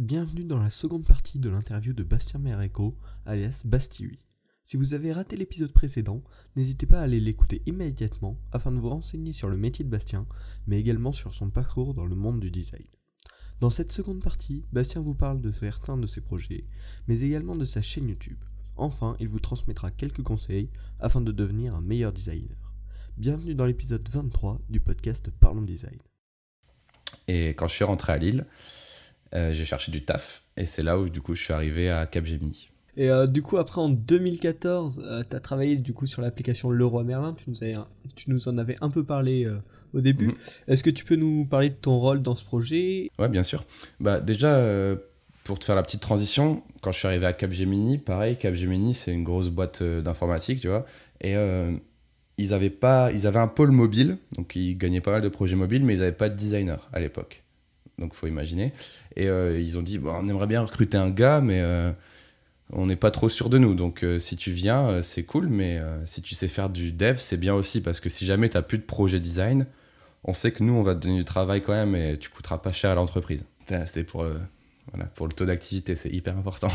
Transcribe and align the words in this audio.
Bienvenue 0.00 0.44
dans 0.44 0.58
la 0.58 0.70
seconde 0.70 1.04
partie 1.04 1.38
de 1.38 1.50
l'interview 1.50 1.92
de 1.92 2.02
Bastien 2.02 2.40
Mereco, 2.40 2.96
alias 3.26 3.60
Bastiwi. 3.66 4.18
Si 4.64 4.78
vous 4.78 4.94
avez 4.94 5.12
raté 5.12 5.36
l'épisode 5.36 5.74
précédent, 5.74 6.24
n'hésitez 6.56 6.86
pas 6.86 7.00
à 7.00 7.02
aller 7.02 7.20
l'écouter 7.20 7.60
immédiatement 7.66 8.38
afin 8.50 8.72
de 8.72 8.78
vous 8.78 8.88
renseigner 8.88 9.34
sur 9.34 9.50
le 9.50 9.58
métier 9.58 9.84
de 9.84 9.90
Bastien, 9.90 10.26
mais 10.66 10.80
également 10.80 11.12
sur 11.12 11.34
son 11.34 11.50
parcours 11.50 11.92
dans 11.92 12.06
le 12.06 12.16
monde 12.16 12.40
du 12.40 12.50
design. 12.50 12.86
Dans 13.60 13.68
cette 13.68 13.92
seconde 13.92 14.22
partie, 14.22 14.64
Bastien 14.72 15.02
vous 15.02 15.14
parle 15.14 15.42
de 15.42 15.52
certains 15.52 15.98
de 15.98 16.06
ses 16.06 16.22
projets, 16.22 16.64
mais 17.06 17.20
également 17.20 17.54
de 17.54 17.66
sa 17.66 17.82
chaîne 17.82 18.08
YouTube. 18.08 18.42
Enfin, 18.76 19.18
il 19.20 19.28
vous 19.28 19.38
transmettra 19.38 19.90
quelques 19.90 20.22
conseils 20.22 20.70
afin 20.98 21.20
de 21.20 21.30
devenir 21.30 21.74
un 21.74 21.82
meilleur 21.82 22.14
designer. 22.14 22.72
Bienvenue 23.18 23.54
dans 23.54 23.66
l'épisode 23.66 24.08
23 24.08 24.62
du 24.70 24.80
podcast 24.80 25.30
Parlons 25.40 25.60
Design. 25.60 25.98
Et 27.28 27.50
quand 27.50 27.68
je 27.68 27.74
suis 27.74 27.84
rentré 27.84 28.14
à 28.14 28.16
Lille, 28.16 28.46
j'ai 29.32 29.64
cherché 29.64 29.92
du 29.92 30.04
taf. 30.04 30.42
Et 30.56 30.66
c'est 30.66 30.82
là 30.82 30.98
où, 30.98 31.08
du 31.08 31.20
coup, 31.20 31.34
je 31.34 31.42
suis 31.42 31.52
arrivé 31.52 31.90
à 31.90 32.06
Capgemini. 32.06 32.70
Et 32.96 33.10
euh, 33.10 33.26
du 33.26 33.42
coup, 33.42 33.56
après, 33.56 33.80
en 33.80 33.88
2014, 33.88 35.24
tu 35.28 35.36
as 35.36 35.40
travaillé 35.40 35.76
du 35.76 35.92
coup 35.92 36.06
sur 36.06 36.22
l'application 36.22 36.70
Leroy 36.70 37.04
Merlin. 37.04 37.34
Tu 37.34 37.50
nous, 37.50 37.62
avais, 37.62 37.76
tu 38.16 38.30
nous 38.30 38.48
en 38.48 38.58
avais 38.58 38.76
un 38.80 38.90
peu 38.90 39.04
parlé 39.04 39.46
euh, 39.46 39.56
au 39.94 40.00
début. 40.00 40.28
Mhm. 40.28 40.34
Est-ce 40.68 40.82
que 40.82 40.90
tu 40.90 41.04
peux 41.04 41.16
nous 41.16 41.44
parler 41.44 41.70
de 41.70 41.74
ton 41.74 41.98
rôle 41.98 42.22
dans 42.22 42.36
ce 42.36 42.44
projet? 42.44 43.08
Ouais, 43.18 43.28
bien 43.28 43.42
sûr. 43.42 43.64
Bah, 44.00 44.20
déjà, 44.20 44.62
pour 45.44 45.58
te 45.58 45.64
faire 45.64 45.76
la 45.76 45.82
petite 45.82 46.02
transition, 46.02 46.62
quand 46.82 46.92
je 46.92 46.98
suis 46.98 47.06
arrivé 47.06 47.26
à 47.26 47.32
Capgemini, 47.32 47.98
pareil, 47.98 48.36
Capgemini, 48.36 48.94
c'est 48.94 49.12
une 49.12 49.24
grosse 49.24 49.48
boîte 49.48 49.82
d'informatique, 49.82 50.60
tu 50.60 50.68
vois. 50.68 50.84
Et 51.20 51.34
ils 52.38 52.54
avaient, 52.54 52.70
pas, 52.70 53.12
ils 53.12 53.26
avaient 53.26 53.38
un 53.38 53.48
pôle 53.48 53.70
mobile, 53.70 54.16
donc 54.36 54.56
ils 54.56 54.76
gagnaient 54.76 55.00
pas 55.00 55.12
mal 55.12 55.22
de 55.22 55.28
projets 55.28 55.56
mobiles, 55.56 55.84
mais 55.84 55.94
ils 55.94 56.00
n'avaient 56.00 56.12
pas 56.12 56.28
de 56.28 56.36
designer 56.36 56.88
à 56.92 57.00
l'époque. 57.00 57.42
Donc 58.00 58.14
faut 58.14 58.26
imaginer. 58.26 58.72
Et 59.14 59.28
euh, 59.28 59.60
ils 59.60 59.78
ont 59.78 59.82
dit, 59.82 59.98
bon, 59.98 60.10
on 60.10 60.28
aimerait 60.28 60.46
bien 60.46 60.62
recruter 60.62 60.96
un 60.96 61.10
gars, 61.10 61.40
mais 61.40 61.60
euh, 61.60 61.92
on 62.72 62.86
n'est 62.86 62.96
pas 62.96 63.10
trop 63.10 63.28
sûr 63.28 63.50
de 63.50 63.58
nous. 63.58 63.74
Donc 63.74 64.02
euh, 64.02 64.18
si 64.18 64.36
tu 64.36 64.50
viens, 64.50 65.02
c'est 65.02 65.24
cool, 65.24 65.48
mais 65.48 65.80
si 66.06 66.22
tu 66.22 66.34
sais 66.34 66.48
faire 66.48 66.70
du 66.70 66.90
dev, 66.90 67.16
c'est 67.18 67.36
bien 67.36 67.54
aussi, 67.54 67.80
parce 67.80 68.00
que 68.00 68.08
si 68.08 68.26
jamais 68.26 68.48
tu 68.48 68.56
n'as 68.56 68.62
plus 68.62 68.78
de 68.78 68.84
projet 68.84 69.20
design, 69.20 69.66
on 70.24 70.32
sait 70.32 70.50
que 70.50 70.64
nous, 70.64 70.72
on 70.72 70.82
va 70.82 70.94
te 70.94 71.00
donner 71.00 71.18
du 71.18 71.24
travail 71.24 71.62
quand 71.62 71.72
même, 71.72 71.94
et 71.94 72.18
tu 72.18 72.30
coûteras 72.30 72.58
pas 72.58 72.72
cher 72.72 72.90
à 72.90 72.94
l'entreprise. 72.94 73.46
C'est 73.86 74.02
pour, 74.02 74.26
voilà, 74.92 75.06
pour 75.14 75.28
le 75.28 75.32
taux 75.32 75.44
d'activité, 75.44 75.94
c'est 75.94 76.10
hyper 76.10 76.36
important. 76.36 76.72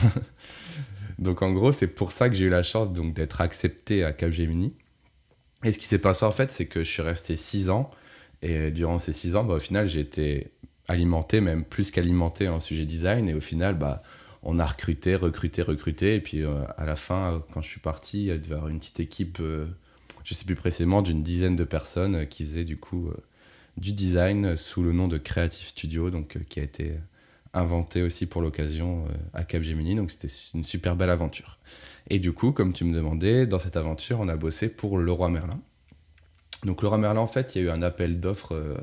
donc 1.19 1.41
en 1.41 1.51
gros, 1.51 1.73
c'est 1.73 1.87
pour 1.87 2.13
ça 2.13 2.29
que 2.29 2.35
j'ai 2.35 2.45
eu 2.45 2.49
la 2.49 2.63
chance 2.63 2.93
d'être 2.93 3.41
accepté 3.41 4.03
à 4.03 4.13
Capgemini. 4.13 4.73
Et 5.63 5.73
ce 5.73 5.79
qui 5.79 5.87
s'est 5.87 5.99
passé 5.99 6.25
en 6.25 6.31
fait, 6.31 6.51
c'est 6.51 6.67
que 6.67 6.83
je 6.83 6.89
suis 6.89 7.01
resté 7.01 7.35
six 7.35 7.69
ans. 7.69 7.89
Et 8.41 8.69
durant 8.71 8.99
ces 8.99 9.11
six 9.11 9.35
ans, 9.35 9.43
bah, 9.43 9.55
au 9.55 9.59
final, 9.59 9.87
j'ai 9.87 10.01
été 10.01 10.51
alimenté, 10.87 11.41
même 11.41 11.63
plus 11.63 11.91
qu'alimenté 11.91 12.47
en 12.47 12.59
sujet 12.59 12.85
design. 12.85 13.29
Et 13.29 13.33
au 13.33 13.41
final, 13.41 13.77
bah, 13.77 14.01
on 14.45 14.59
a 14.59 14.65
recruté, 14.65 15.15
recruté, 15.15 15.61
recruté. 15.61 16.15
Et 16.15 16.21
puis 16.21 16.43
euh, 16.43 16.63
à 16.77 16.85
la 16.85 16.95
fin, 16.95 17.43
quand 17.51 17.61
je 17.61 17.67
suis 17.67 17.79
parti, 17.79 18.27
il 18.27 18.27
y 18.27 18.53
une 18.53 18.79
petite 18.79 18.99
équipe, 18.99 19.39
euh, 19.41 19.65
je 20.23 20.33
sais 20.33 20.45
plus 20.45 20.55
précisément, 20.55 21.01
d'une 21.01 21.23
dizaine 21.23 21.55
de 21.55 21.63
personnes 21.63 22.15
euh, 22.15 22.25
qui 22.25 22.45
faisaient 22.45 22.63
du 22.63 22.77
coup 22.77 23.09
du 23.77 23.91
design 23.91 24.55
sous 24.55 24.81
le 24.83 24.93
nom 24.93 25.09
de 25.09 25.17
Creative 25.17 25.67
Studio, 25.67 26.09
donc 26.09 26.37
qui 26.47 26.61
a 26.61 26.63
été 26.63 26.93
inventé 27.53 28.03
aussi 28.03 28.25
pour 28.25 28.41
l'occasion 28.41 29.05
à 29.33 29.43
Capgemini. 29.43 29.95
Donc 29.95 30.11
c'était 30.11 30.33
une 30.53 30.63
super 30.63 30.95
belle 30.95 31.09
aventure. 31.09 31.57
Et 32.09 32.19
du 32.19 32.31
coup, 32.31 32.53
comme 32.53 32.71
tu 32.71 32.85
me 32.85 32.95
demandais, 32.95 33.45
dans 33.47 33.59
cette 33.59 33.75
aventure, 33.75 34.21
on 34.21 34.29
a 34.29 34.37
bossé 34.37 34.69
pour 34.69 34.97
Leroy 34.97 35.29
Merlin. 35.29 35.59
Donc 36.63 36.83
Leroy 36.83 36.99
Merlin, 36.99 37.19
en 37.19 37.27
fait, 37.27 37.53
il 37.53 37.63
y 37.63 37.65
a 37.65 37.67
eu 37.67 37.69
un 37.69 37.81
appel 37.81 38.21
d'offres 38.21 38.77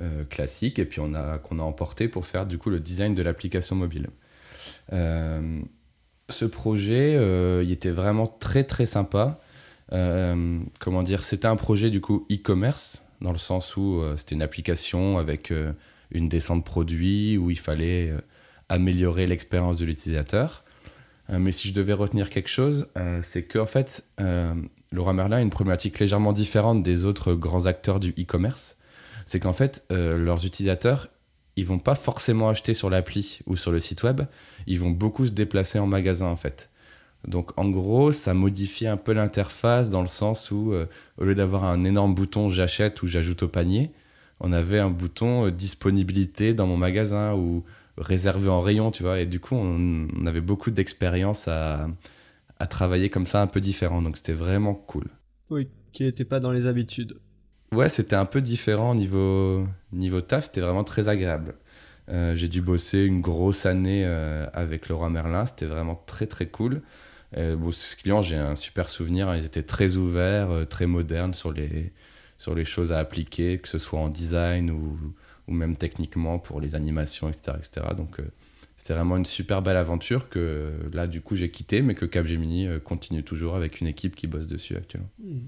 euh, 0.00 0.04
euh, 0.04 0.24
classique 0.24 0.78
et 0.78 0.84
puis 0.84 1.00
on 1.00 1.14
a 1.14 1.38
qu'on 1.38 1.58
a 1.58 1.62
emporté 1.62 2.08
pour 2.08 2.26
faire 2.26 2.46
du 2.46 2.58
coup 2.58 2.70
le 2.70 2.80
design 2.80 3.14
de 3.14 3.22
l'application 3.22 3.76
mobile. 3.76 4.08
Euh, 4.92 5.60
ce 6.28 6.44
projet, 6.44 7.14
il 7.62 7.70
était 7.70 7.90
vraiment 7.90 8.26
très 8.26 8.64
très 8.64 8.86
sympa. 8.86 9.40
comment 9.90 11.02
dire, 11.02 11.24
c'était 11.24 11.46
un 11.46 11.56
projet 11.56 11.90
du 11.90 12.00
coup 12.00 12.26
e-commerce 12.30 13.06
dans 13.20 13.32
le 13.32 13.38
sens 13.38 13.76
où 13.76 14.02
c'était 14.16 14.34
une 14.34 14.42
application 14.42 15.18
avec 15.18 15.52
une 16.10 16.28
descente 16.28 16.64
produit 16.64 17.36
où 17.36 17.50
il 17.50 17.58
fallait 17.58 18.12
améliorer 18.68 19.26
l'expérience 19.26 19.78
de 19.78 19.84
l'utilisateur. 19.84 20.64
Euh, 21.30 21.38
mais 21.38 21.52
si 21.52 21.68
je 21.68 21.74
devais 21.74 21.92
retenir 21.92 22.30
quelque 22.30 22.48
chose, 22.48 22.88
euh, 22.96 23.20
c'est 23.22 23.44
qu'en 23.44 23.66
fait, 23.66 24.04
euh, 24.20 24.54
Laura 24.92 25.12
Merlin 25.12 25.38
a 25.38 25.40
une 25.40 25.50
problématique 25.50 25.98
légèrement 25.98 26.32
différente 26.32 26.82
des 26.82 27.04
autres 27.04 27.34
grands 27.34 27.66
acteurs 27.66 28.00
du 28.00 28.10
e-commerce. 28.10 28.78
C'est 29.26 29.40
qu'en 29.40 29.52
fait, 29.52 29.86
leurs 29.90 30.44
utilisateurs, 30.46 31.08
ils 31.56 31.66
vont 31.66 31.78
pas 31.78 31.94
forcément 31.94 32.48
acheter 32.48 32.74
sur 32.74 32.90
l'appli 32.90 33.40
ou 33.46 33.56
sur 33.56 33.72
le 33.72 33.80
site 33.80 34.02
web, 34.02 34.22
ils 34.66 34.80
vont 34.80 34.90
beaucoup 34.90 35.26
se 35.26 35.32
déplacer 35.32 35.78
en 35.78 35.86
magasin 35.86 36.26
en 36.26 36.36
fait. 36.36 36.70
Donc 37.26 37.52
en 37.58 37.68
gros, 37.68 38.12
ça 38.12 38.34
modifie 38.34 38.86
un 38.86 38.96
peu 38.96 39.12
l'interface 39.12 39.88
dans 39.88 40.00
le 40.00 40.06
sens 40.08 40.50
où, 40.50 40.74
au 41.18 41.24
lieu 41.24 41.34
d'avoir 41.34 41.64
un 41.64 41.84
énorme 41.84 42.14
bouton 42.14 42.48
j'achète 42.48 43.02
ou 43.02 43.06
j'ajoute 43.06 43.44
au 43.44 43.48
panier, 43.48 43.92
on 44.40 44.52
avait 44.52 44.78
un 44.78 44.90
bouton 44.90 45.48
disponibilité 45.48 46.54
dans 46.54 46.66
mon 46.66 46.76
magasin 46.76 47.34
ou 47.34 47.64
réservé 47.96 48.48
en 48.48 48.60
rayon, 48.60 48.90
tu 48.90 49.02
vois. 49.02 49.20
Et 49.20 49.26
du 49.26 49.40
coup, 49.40 49.54
on, 49.54 50.26
avait 50.26 50.40
beaucoup 50.40 50.70
d'expérience 50.70 51.48
à, 51.48 51.88
à, 52.58 52.66
travailler 52.66 53.10
comme 53.10 53.26
ça, 53.26 53.42
un 53.42 53.46
peu 53.46 53.60
différent. 53.60 54.02
Donc 54.02 54.16
c'était 54.16 54.32
vraiment 54.32 54.74
cool. 54.74 55.06
Oui, 55.50 55.68
qui 55.92 56.02
n'était 56.02 56.24
pas 56.24 56.40
dans 56.40 56.52
les 56.52 56.66
habitudes. 56.66 57.18
Ouais, 57.74 57.88
c'était 57.88 58.14
un 58.14 58.24
peu 58.24 58.40
différent 58.40 58.94
niveau, 58.94 59.66
niveau 59.92 60.20
taf, 60.20 60.44
c'était 60.44 60.60
vraiment 60.60 60.84
très 60.84 61.08
agréable. 61.08 61.56
Euh, 62.08 62.36
j'ai 62.36 62.48
dû 62.48 62.62
bosser 62.62 63.04
une 63.04 63.20
grosse 63.20 63.66
année 63.66 64.04
euh, 64.06 64.46
avec 64.52 64.88
Laurent 64.88 65.10
Merlin, 65.10 65.44
c'était 65.46 65.66
vraiment 65.66 66.00
très 66.06 66.26
très 66.26 66.46
cool. 66.46 66.82
Euh, 67.36 67.56
ce 67.72 67.96
client, 67.96 68.22
j'ai 68.22 68.36
un 68.36 68.54
super 68.54 68.88
souvenir, 68.88 69.28
hein. 69.28 69.36
ils 69.36 69.44
étaient 69.44 69.62
très 69.62 69.96
ouverts, 69.96 70.68
très 70.68 70.86
modernes 70.86 71.34
sur 71.34 71.52
les, 71.52 71.92
sur 72.38 72.54
les 72.54 72.64
choses 72.64 72.92
à 72.92 72.98
appliquer, 72.98 73.58
que 73.58 73.68
ce 73.68 73.78
soit 73.78 73.98
en 73.98 74.08
design 74.08 74.70
ou, 74.70 74.96
ou 75.48 75.52
même 75.52 75.76
techniquement 75.76 76.38
pour 76.38 76.60
les 76.60 76.76
animations, 76.76 77.28
etc. 77.28 77.58
etc. 77.58 77.86
Donc 77.96 78.20
c'était 78.76 78.94
vraiment 78.94 79.16
une 79.16 79.24
super 79.24 79.62
belle 79.62 79.76
aventure 79.76 80.28
que 80.28 80.72
là, 80.92 81.06
du 81.06 81.20
coup, 81.20 81.36
j'ai 81.36 81.50
quitté, 81.50 81.80
mais 81.80 81.94
que 81.94 82.04
Capgemini 82.04 82.66
euh, 82.66 82.78
continue 82.80 83.22
toujours 83.22 83.54
avec 83.54 83.80
une 83.80 83.86
équipe 83.86 84.16
qui 84.16 84.26
bosse 84.26 84.46
dessus 84.46 84.76
actuellement. 84.76 85.08
Hmm. 85.22 85.46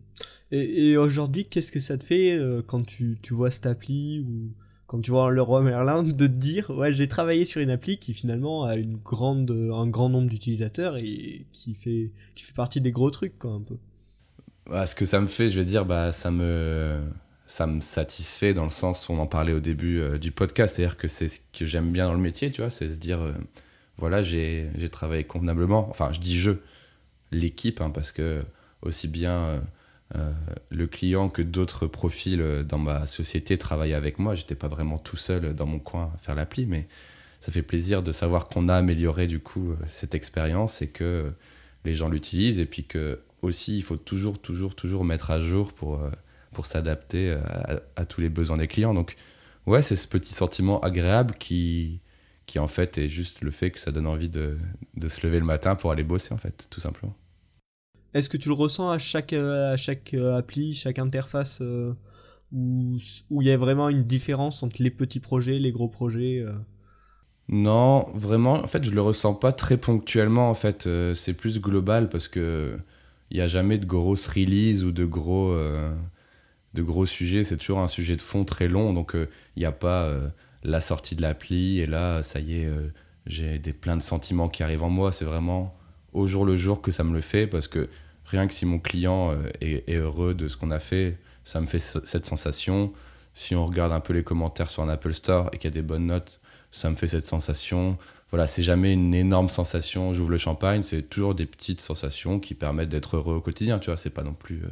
Et, 0.52 0.96
aujourd'hui, 0.96 1.44
qu'est-ce 1.44 1.72
que 1.72 1.80
ça 1.80 1.98
te 1.98 2.04
fait 2.04 2.36
euh, 2.36 2.62
quand 2.64 2.86
tu, 2.86 3.18
tu, 3.20 3.34
vois 3.34 3.50
cette 3.50 3.66
appli 3.66 4.20
ou 4.20 4.52
quand 4.86 5.00
tu 5.00 5.10
vois 5.10 5.30
le 5.30 5.42
roi 5.42 5.60
Merlin 5.62 6.04
de 6.04 6.12
te 6.12 6.32
dire 6.32 6.70
ouais 6.70 6.92
j'ai 6.92 7.08
travaillé 7.08 7.44
sur 7.44 7.60
une 7.60 7.70
appli 7.70 7.98
qui 7.98 8.14
finalement 8.14 8.62
a 8.62 8.76
une 8.76 8.96
grande 8.96 9.50
un 9.50 9.88
grand 9.88 10.08
nombre 10.08 10.30
d'utilisateurs 10.30 10.96
et 10.96 11.44
qui 11.52 11.74
fait 11.74 12.12
qui 12.36 12.44
fait 12.44 12.54
partie 12.54 12.80
des 12.80 12.92
gros 12.92 13.10
trucs 13.10 13.36
quoi 13.36 13.50
un 13.50 13.62
peu? 13.62 13.76
Bah, 14.70 14.86
ce 14.86 14.94
que 14.94 15.04
ça 15.04 15.20
me 15.20 15.26
fait 15.26 15.48
je 15.48 15.58
vais 15.58 15.64
dire 15.64 15.84
bah 15.84 16.12
ça 16.12 16.30
me 16.30 17.00
ça 17.46 17.66
me 17.66 17.80
satisfait 17.80 18.54
dans 18.54 18.64
le 18.64 18.70
sens 18.70 19.08
où 19.08 19.12
on 19.12 19.18
en 19.18 19.26
parlait 19.26 19.52
au 19.52 19.60
début 19.60 20.00
euh, 20.00 20.18
du 20.18 20.32
podcast, 20.32 20.76
c'est-à-dire 20.76 20.96
que 20.96 21.08
c'est 21.08 21.28
ce 21.28 21.40
que 21.56 21.64
j'aime 21.64 21.92
bien 21.92 22.06
dans 22.06 22.14
le 22.14 22.20
métier, 22.20 22.50
tu 22.50 22.60
vois, 22.60 22.70
c'est 22.70 22.88
se 22.88 22.98
dire, 22.98 23.20
euh, 23.20 23.32
voilà, 23.98 24.20
j'ai 24.22 24.68
travaillé 24.90 25.24
convenablement, 25.24 25.88
enfin 25.88 26.12
je 26.12 26.20
dis 26.20 26.38
je, 26.38 26.52
l'équipe, 27.30 27.80
hein, 27.80 27.90
parce 27.90 28.12
que 28.12 28.42
aussi 28.82 29.08
bien 29.08 29.62
euh, 30.14 30.32
le 30.70 30.86
client 30.86 31.28
que 31.28 31.42
d'autres 31.42 31.86
profils 31.86 32.64
dans 32.68 32.78
ma 32.78 33.06
société 33.06 33.56
travaillaient 33.56 33.94
avec 33.94 34.18
moi, 34.18 34.34
j'étais 34.34 34.54
pas 34.54 34.68
vraiment 34.68 34.98
tout 34.98 35.16
seul 35.16 35.54
dans 35.54 35.66
mon 35.66 35.78
coin 35.78 36.12
à 36.14 36.18
faire 36.18 36.34
l'appli, 36.34 36.66
mais 36.66 36.88
ça 37.40 37.52
fait 37.52 37.62
plaisir 37.62 38.02
de 38.02 38.12
savoir 38.12 38.48
qu'on 38.48 38.68
a 38.68 38.74
amélioré 38.74 39.26
du 39.26 39.40
coup 39.40 39.74
cette 39.88 40.14
expérience 40.14 40.82
et 40.82 40.88
que 40.88 41.32
les 41.84 41.94
gens 41.94 42.08
l'utilisent. 42.08 42.60
Et 42.60 42.66
puis 42.66 42.84
que 42.84 43.20
aussi 43.42 43.76
il 43.76 43.82
faut 43.82 43.96
toujours, 43.96 44.40
toujours, 44.40 44.74
toujours 44.74 45.04
mettre 45.04 45.30
à 45.30 45.40
jour 45.40 45.72
pour 45.72 46.00
pour 46.52 46.66
s'adapter 46.66 47.30
euh, 47.30 47.78
à, 47.96 48.04
tous 48.04 48.20
les 48.20 48.28
besoins 48.28 48.56
des 48.56 48.68
clients. 48.68 48.94
Donc, 48.94 49.16
ouais, 49.66 49.82
c'est 49.82 49.96
ce 49.96 50.08
petit 50.08 50.32
sentiment 50.32 50.80
agréable 50.80 51.34
qui, 51.38 52.00
qui, 52.46 52.58
en 52.58 52.66
fait, 52.66 52.98
est 52.98 53.08
juste 53.08 53.42
le 53.42 53.50
fait 53.50 53.70
que 53.70 53.78
ça 53.78 53.92
donne 53.92 54.06
envie 54.06 54.28
de, 54.28 54.58
de 54.96 55.08
se 55.08 55.26
lever 55.26 55.38
le 55.38 55.44
matin 55.44 55.74
pour 55.74 55.90
aller 55.90 56.04
bosser, 56.04 56.34
en 56.34 56.38
fait, 56.38 56.66
tout 56.70 56.80
simplement. 56.80 57.14
Est-ce 58.14 58.30
que 58.30 58.36
tu 58.36 58.48
le 58.48 58.54
ressens 58.54 58.90
à 58.90 58.98
chaque, 58.98 59.32
euh, 59.32 59.72
à 59.72 59.76
chaque 59.76 60.14
euh, 60.14 60.38
appli, 60.38 60.72
chaque 60.72 60.98
interface 60.98 61.60
où, 62.52 62.96
où 63.30 63.42
il 63.42 63.48
y 63.48 63.50
a 63.50 63.56
vraiment 63.56 63.88
une 63.88 64.04
différence 64.04 64.62
entre 64.62 64.82
les 64.82 64.90
petits 64.90 65.20
projets, 65.20 65.58
les 65.58 65.72
gros 65.72 65.88
projets 65.88 66.44
Non, 67.48 68.08
vraiment, 68.14 68.54
en 68.54 68.66
fait, 68.66 68.84
je 68.84 68.92
le 68.92 69.02
ressens 69.02 69.34
pas 69.34 69.52
très 69.52 69.76
ponctuellement, 69.76 70.48
en 70.48 70.54
fait. 70.54 70.88
c'est 71.14 71.34
plus 71.34 71.60
global 71.60 72.08
parce 72.08 72.28
que 72.28 72.78
il 73.32 73.38
n'y 73.38 73.42
a 73.42 73.48
jamais 73.48 73.76
de 73.76 73.84
grosses 73.84 74.28
releases 74.28 74.84
ou 74.84 74.92
de 74.92 75.04
gros 75.04 75.52
de 76.76 76.82
gros 76.82 77.06
sujets, 77.06 77.42
c'est 77.42 77.56
toujours 77.56 77.80
un 77.80 77.88
sujet 77.88 78.16
de 78.16 78.20
fond 78.20 78.44
très 78.44 78.68
long, 78.68 78.92
donc 78.92 79.12
il 79.14 79.20
euh, 79.20 79.26
n'y 79.56 79.64
a 79.64 79.72
pas 79.72 80.04
euh, 80.04 80.28
la 80.62 80.80
sortie 80.80 81.16
de 81.16 81.22
l'appli 81.22 81.80
et 81.80 81.86
là, 81.86 82.22
ça 82.22 82.38
y 82.38 82.60
est, 82.60 82.66
euh, 82.66 82.92
j'ai 83.26 83.58
des 83.58 83.72
plein 83.72 83.96
de 83.96 84.02
sentiments 84.02 84.48
qui 84.48 84.62
arrivent 84.62 84.84
en 84.84 84.90
moi. 84.90 85.10
C'est 85.10 85.24
vraiment 85.24 85.74
au 86.12 86.26
jour 86.26 86.44
le 86.44 86.54
jour 86.54 86.82
que 86.82 86.90
ça 86.90 87.02
me 87.02 87.14
le 87.14 87.22
fait 87.22 87.46
parce 87.46 87.66
que 87.66 87.88
rien 88.26 88.46
que 88.46 88.54
si 88.54 88.66
mon 88.66 88.78
client 88.78 89.34
est, 89.60 89.90
heureux 89.90 90.34
de 90.34 90.48
ce 90.48 90.56
qu'on 90.56 90.70
a 90.70 90.78
fait, 90.78 91.18
ça 91.44 91.60
me 91.60 91.66
fait 91.66 91.78
cette 91.78 92.26
sensation. 92.26 92.92
Si 93.34 93.54
on 93.54 93.66
regarde 93.66 93.92
un 93.92 94.00
peu 94.00 94.12
les 94.12 94.22
commentaires 94.22 94.70
sur 94.70 94.82
un 94.82 94.88
Apple 94.88 95.14
Store 95.14 95.48
et 95.52 95.58
qu'il 95.58 95.70
y 95.70 95.72
a 95.72 95.74
des 95.74 95.82
bonnes 95.82 96.06
notes, 96.06 96.40
ça 96.70 96.90
me 96.90 96.94
fait 96.94 97.08
cette 97.08 97.26
sensation. 97.26 97.98
Voilà, 98.30 98.46
c'est 98.46 98.62
jamais 98.62 98.92
une 98.92 99.14
énorme 99.14 99.48
sensation, 99.48 100.12
j'ouvre 100.12 100.30
le 100.30 100.38
champagne, 100.38 100.82
c'est 100.82 101.02
toujours 101.02 101.34
des 101.34 101.46
petites 101.46 101.80
sensations 101.80 102.40
qui 102.40 102.54
permettent 102.54 102.88
d'être 102.88 103.16
heureux 103.16 103.36
au 103.36 103.40
quotidien, 103.40 103.78
tu 103.78 103.86
vois. 103.86 103.96
C'est 103.96 104.10
pas 104.10 104.24
non 104.24 104.34
plus 104.34 104.62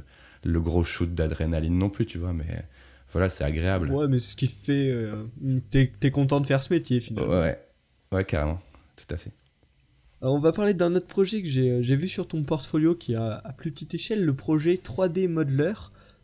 le 0.45 0.61
gros 0.61 0.85
shoot 0.85 1.13
d'adrénaline 1.15 1.79
non 1.79 1.91
plus, 1.91 2.07
tu 2.07 2.19
vois, 2.19 2.33
mais 2.33 2.65
voilà, 3.13 3.29
c'est 3.29 3.45
agréable. 3.45 3.91
Ouais, 3.91 4.09
mais 4.09 4.19
c'est 4.19 4.33
ce 4.33 4.37
qui 4.37 4.47
fait. 4.49 4.91
Euh, 4.91 5.25
t'es, 5.71 5.93
t'es 6.01 6.11
content 6.11 6.41
de 6.41 6.47
faire 6.47 6.63
ce 6.63 6.73
métier 6.73 7.01
finalement. 7.01 7.33
Ouais, 7.33 7.59
ouais, 8.13 8.25
carrément, 8.25 8.61
tout 8.97 9.15
à 9.15 9.17
fait. 9.17 9.31
on 10.21 10.41
va 10.41 10.53
parler 10.53 10.75
d'un 10.75 10.95
autre 10.95 11.07
projet 11.07 11.43
que 11.43 11.49
j'ai, 11.49 11.83
j'ai 11.83 11.97
vu 11.97 12.09
sur 12.09 12.27
ton 12.27 12.43
portfolio 12.43 12.95
qui 12.95 13.15
a 13.15 13.41
à 13.45 13.53
plus 13.53 13.71
petite 13.71 13.95
échelle, 13.95 14.25
le 14.25 14.35
projet 14.35 14.75
3D 14.75 15.29
Modeler. 15.29 15.75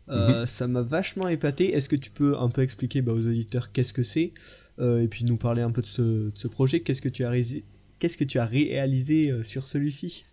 Euh, 0.09 0.41
mhm. 0.41 0.45
Ça 0.45 0.67
m'a 0.67 0.81
vachement 0.81 1.27
épaté. 1.27 1.73
Est-ce 1.73 1.87
que 1.87 1.95
tu 1.95 2.11
peux 2.11 2.37
un 2.37 2.49
peu 2.49 2.61
expliquer 2.61 3.01
bah, 3.01 3.13
aux 3.13 3.27
auditeurs 3.27 3.71
qu'est-ce 3.71 3.93
que 3.93 4.03
c'est 4.03 4.33
euh, 4.79 5.01
et 5.01 5.07
puis 5.07 5.25
nous 5.25 5.37
parler 5.37 5.61
un 5.61 5.71
peu 5.71 5.81
de 5.81 5.87
ce, 6.35 6.47
projet? 6.47 6.81
Qu'est-ce 6.81 7.01
que 7.01 7.09
tu 7.09 7.23
as, 7.23 7.29
réalisé, 7.29 7.63
qu'est-ce 7.99 8.17
que 8.17 8.23
tu 8.23 8.39
as 8.39 8.45
réalisé 8.45 9.31
euh, 9.31 9.43
sur 9.43 9.67
celui-ci? 9.67 10.25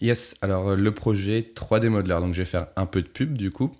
Yes, 0.00 0.36
alors 0.42 0.74
le 0.74 0.94
projet 0.94 1.40
3D 1.54 1.88
Modeler, 1.88 2.18
donc 2.20 2.34
je 2.34 2.38
vais 2.38 2.46
faire 2.46 2.68
un 2.76 2.86
peu 2.86 3.02
de 3.02 3.08
pub 3.08 3.36
du 3.36 3.50
coup. 3.50 3.70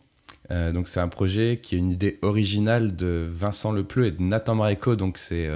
donc 0.51 0.89
c'est 0.89 1.01
un 1.01 1.09
projet 1.09 1.61
qui 1.63 1.75
est 1.75 1.79
une 1.79 1.93
idée 1.93 2.19
originale 2.23 2.97
de 2.97 3.27
Vincent 3.31 3.73
Lepleu 3.73 4.07
et 4.07 4.11
de 4.11 4.23
Nathan 4.23 4.55
Maréco, 4.55 4.97
donc 4.97 5.17
c'est 5.17 5.49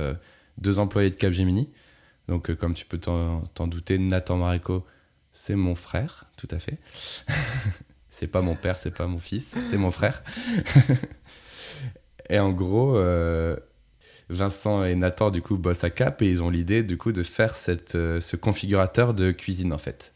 deux 0.58 0.78
employés 0.78 1.10
de 1.10 1.16
Capgemini. 1.16 1.68
Donc 2.28 2.54
comme 2.54 2.74
tu 2.74 2.86
peux 2.86 2.98
t'en, 2.98 3.66
douter, 3.66 3.98
Nathan 3.98 4.36
Maréco, 4.36 4.84
c'est 5.32 5.56
mon 5.56 5.74
frère, 5.74 6.26
tout 6.36 6.48
à 6.50 6.58
fait. 6.58 6.78
c'est 8.10 8.28
pas 8.28 8.40
mon 8.40 8.54
père, 8.54 8.78
c'est 8.78 8.94
pas 8.94 9.06
mon 9.06 9.18
fils, 9.18 9.54
c'est 9.62 9.76
mon 9.76 9.90
frère. 9.90 10.22
et 12.30 12.38
en 12.38 12.52
gros, 12.52 12.96
euh, 12.96 13.56
Vincent 14.30 14.84
et 14.84 14.94
Nathan 14.94 15.30
du 15.30 15.42
coup 15.42 15.56
bossent 15.56 15.84
à 15.84 15.90
Cap 15.90 16.22
et 16.22 16.28
ils 16.28 16.42
ont 16.42 16.50
l'idée 16.50 16.82
du 16.82 16.96
coup 16.96 17.12
de 17.12 17.22
faire 17.22 17.56
cette, 17.56 17.94
euh, 17.94 18.20
ce 18.20 18.36
configurateur 18.36 19.12
de 19.12 19.32
cuisine 19.32 19.72
en 19.72 19.78
fait. 19.78 20.13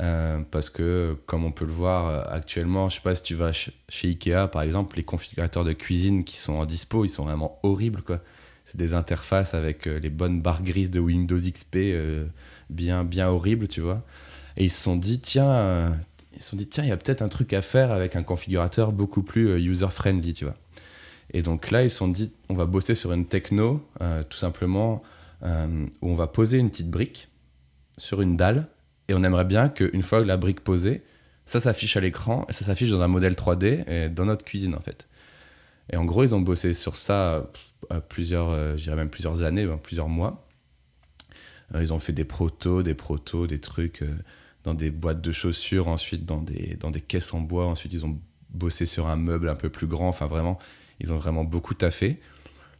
Euh, 0.00 0.40
parce 0.50 0.70
que 0.70 1.16
comme 1.26 1.44
on 1.44 1.50
peut 1.50 1.64
le 1.64 1.72
voir 1.72 2.32
actuellement, 2.32 2.88
je 2.88 2.96
sais 2.96 3.02
pas 3.02 3.16
si 3.16 3.22
tu 3.24 3.34
vas 3.34 3.50
chez 3.52 3.72
Ikea 4.04 4.46
par 4.52 4.62
exemple, 4.62 4.96
les 4.96 5.02
configurateurs 5.02 5.64
de 5.64 5.72
cuisine 5.72 6.22
qui 6.22 6.36
sont 6.36 6.54
en 6.54 6.66
dispo, 6.66 7.04
ils 7.04 7.08
sont 7.08 7.24
vraiment 7.24 7.58
horribles 7.62 8.02
quoi. 8.02 8.20
C'est 8.64 8.76
des 8.76 8.94
interfaces 8.94 9.54
avec 9.54 9.86
les 9.86 10.10
bonnes 10.10 10.40
barres 10.40 10.62
grises 10.62 10.90
de 10.90 11.00
Windows 11.00 11.38
XP, 11.38 11.78
bien 12.70 13.02
bien 13.02 13.28
horribles, 13.28 13.66
tu 13.66 13.80
vois. 13.80 14.04
Et 14.56 14.64
ils 14.64 14.70
se 14.70 14.82
sont 14.82 14.96
dit 14.96 15.20
tiens, 15.20 15.96
ils 16.38 16.42
se 16.42 16.50
sont 16.50 16.56
dit, 16.56 16.68
tiens, 16.68 16.84
il 16.84 16.88
y 16.88 16.92
a 16.92 16.96
peut-être 16.96 17.22
un 17.22 17.28
truc 17.28 17.52
à 17.52 17.62
faire 17.62 17.90
avec 17.90 18.14
un 18.14 18.22
configurateur 18.22 18.92
beaucoup 18.92 19.22
plus 19.22 19.48
euh, 19.48 19.58
user-friendly, 19.58 20.34
tu 20.34 20.44
vois. 20.44 20.54
Et 21.32 21.42
donc 21.42 21.72
là, 21.72 21.82
ils 21.82 21.90
se 21.90 21.96
sont 21.96 22.06
dit, 22.06 22.32
on 22.48 22.54
va 22.54 22.64
bosser 22.64 22.94
sur 22.94 23.12
une 23.12 23.26
techno, 23.26 23.84
euh, 24.00 24.22
tout 24.22 24.38
simplement, 24.38 25.02
euh, 25.42 25.86
où 26.00 26.10
on 26.10 26.14
va 26.14 26.28
poser 26.28 26.58
une 26.58 26.70
petite 26.70 26.90
brique 26.90 27.28
sur 27.96 28.20
une 28.22 28.36
dalle, 28.36 28.68
et 29.08 29.14
on 29.14 29.22
aimerait 29.24 29.44
bien 29.44 29.68
qu'une 29.68 30.02
fois 30.02 30.24
la 30.24 30.36
brique 30.36 30.60
posée, 30.60 31.02
ça 31.44 31.60
s'affiche 31.60 31.96
à 31.96 32.00
l'écran, 32.00 32.46
et 32.48 32.52
ça 32.52 32.64
s'affiche 32.64 32.90
dans 32.90 33.02
un 33.02 33.08
modèle 33.08 33.34
3D, 33.34 33.90
et 33.90 34.08
dans 34.08 34.26
notre 34.26 34.44
cuisine, 34.44 34.74
en 34.74 34.80
fait. 34.80 35.08
Et 35.90 35.96
en 35.96 36.04
gros, 36.04 36.22
ils 36.24 36.34
ont 36.34 36.40
bossé 36.40 36.74
sur 36.74 36.96
ça 36.96 37.50
plusieurs, 38.08 38.76
je 38.76 38.90
même 38.90 39.08
plusieurs 39.08 39.44
années, 39.44 39.66
plusieurs 39.82 40.08
mois. 40.08 40.46
ils 41.74 41.92
ont 41.92 41.98
fait 41.98 42.12
des 42.12 42.24
protos, 42.24 42.82
des 42.82 42.94
protos, 42.94 43.46
des 43.46 43.60
trucs 43.60 44.04
dans 44.64 44.74
des 44.74 44.90
boîtes 44.90 45.22
de 45.22 45.32
chaussures, 45.32 45.88
ensuite 45.88 46.26
dans 46.26 46.42
des, 46.42 46.76
dans 46.78 46.90
des 46.90 47.00
caisses 47.00 47.32
en 47.32 47.40
bois, 47.40 47.66
ensuite 47.66 47.92
ils 47.94 48.04
ont 48.04 48.20
bossé 48.50 48.86
sur 48.86 49.08
un 49.08 49.16
meuble 49.16 49.48
un 49.48 49.54
peu 49.54 49.70
plus 49.70 49.86
grand, 49.86 50.08
enfin 50.08 50.26
vraiment, 50.26 50.58
ils 51.00 51.12
ont 51.12 51.18
vraiment 51.18 51.44
beaucoup 51.44 51.74
taffé. 51.74 52.20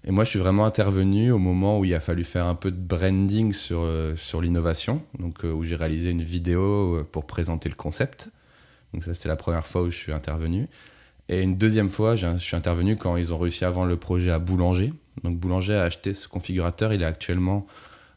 Et 0.05 0.11
moi, 0.11 0.25
je 0.25 0.31
suis 0.31 0.39
vraiment 0.39 0.65
intervenu 0.65 1.33
au 1.33 1.39
moment 1.39 1.79
où 1.79 1.85
il 1.85 1.95
a 1.95 2.00
fallu 2.00 2.25
faire 2.25 2.47
un 2.47 2.55
peu 2.55 2.71
de 2.71 2.77
branding 2.77 3.53
sur, 3.53 3.81
euh, 3.81 4.15
sur 4.17 4.41
l'innovation, 4.41 5.03
donc 5.19 5.45
euh, 5.45 5.53
où 5.53 5.65
j'ai 5.65 5.77
réalisé 5.77 6.11
une 6.11 6.23
vidéo 6.23 6.97
euh, 6.97 7.05
pour 7.11 7.27
présenter 7.27 7.69
le 7.69 7.75
concept. 7.75 8.31
Donc 8.95 9.05
ça, 9.05 9.15
c'est 9.15 9.29
la 9.29 9.37
première 9.37 9.67
fois 9.67 9.83
où 9.83 9.91
je 9.91 9.97
suis 9.97 10.12
intervenu. 10.12 10.69
Et 11.29 11.43
une 11.43 11.59
deuxième 11.59 11.91
fois, 11.91 12.17
je 12.17 12.37
suis 12.39 12.56
intervenu 12.56 12.97
quand 12.97 13.17
ils 13.17 13.35
ont 13.35 13.39
réussi 13.39 13.65
à 13.65 13.71
vendre 13.71 13.89
le 13.89 13.99
projet 13.99 14.31
à 14.31 14.39
Boulanger. 14.39 14.95
Donc 15.25 15.37
Boulanger 15.37 15.75
a 15.75 15.83
acheté 15.83 16.15
ce 16.15 16.27
configurateur, 16.27 16.93
il 16.93 17.03
est 17.03 17.06
actuellement 17.06 17.67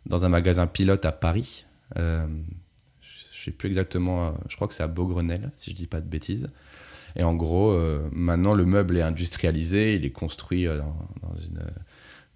dans 0.05 0.23
un 0.23 0.29
magasin 0.29 0.67
pilote 0.67 1.03
à 1.03 1.11
Paris. 1.11 1.65
Je 1.97 3.43
sais 3.43 3.51
plus 3.51 3.67
exactement, 3.67 4.33
je 4.47 4.55
crois 4.55 4.69
que 4.69 4.73
c'est 4.73 4.83
à 4.83 4.87
Beaugrenelle, 4.87 5.51
si 5.57 5.71
je 5.71 5.75
dis 5.75 5.87
pas 5.87 5.99
de 5.99 6.07
bêtises. 6.07 6.47
Et 7.15 7.23
en 7.23 7.33
gros, 7.33 7.71
euh, 7.71 8.07
maintenant, 8.11 8.53
le 8.53 8.65
meuble 8.65 8.97
est 8.97 9.01
industrialisé, 9.01 9.95
il 9.95 10.05
est 10.05 10.11
construit 10.11 10.67
euh, 10.67 10.79
dans, 11.21 11.35
une, 11.35 11.61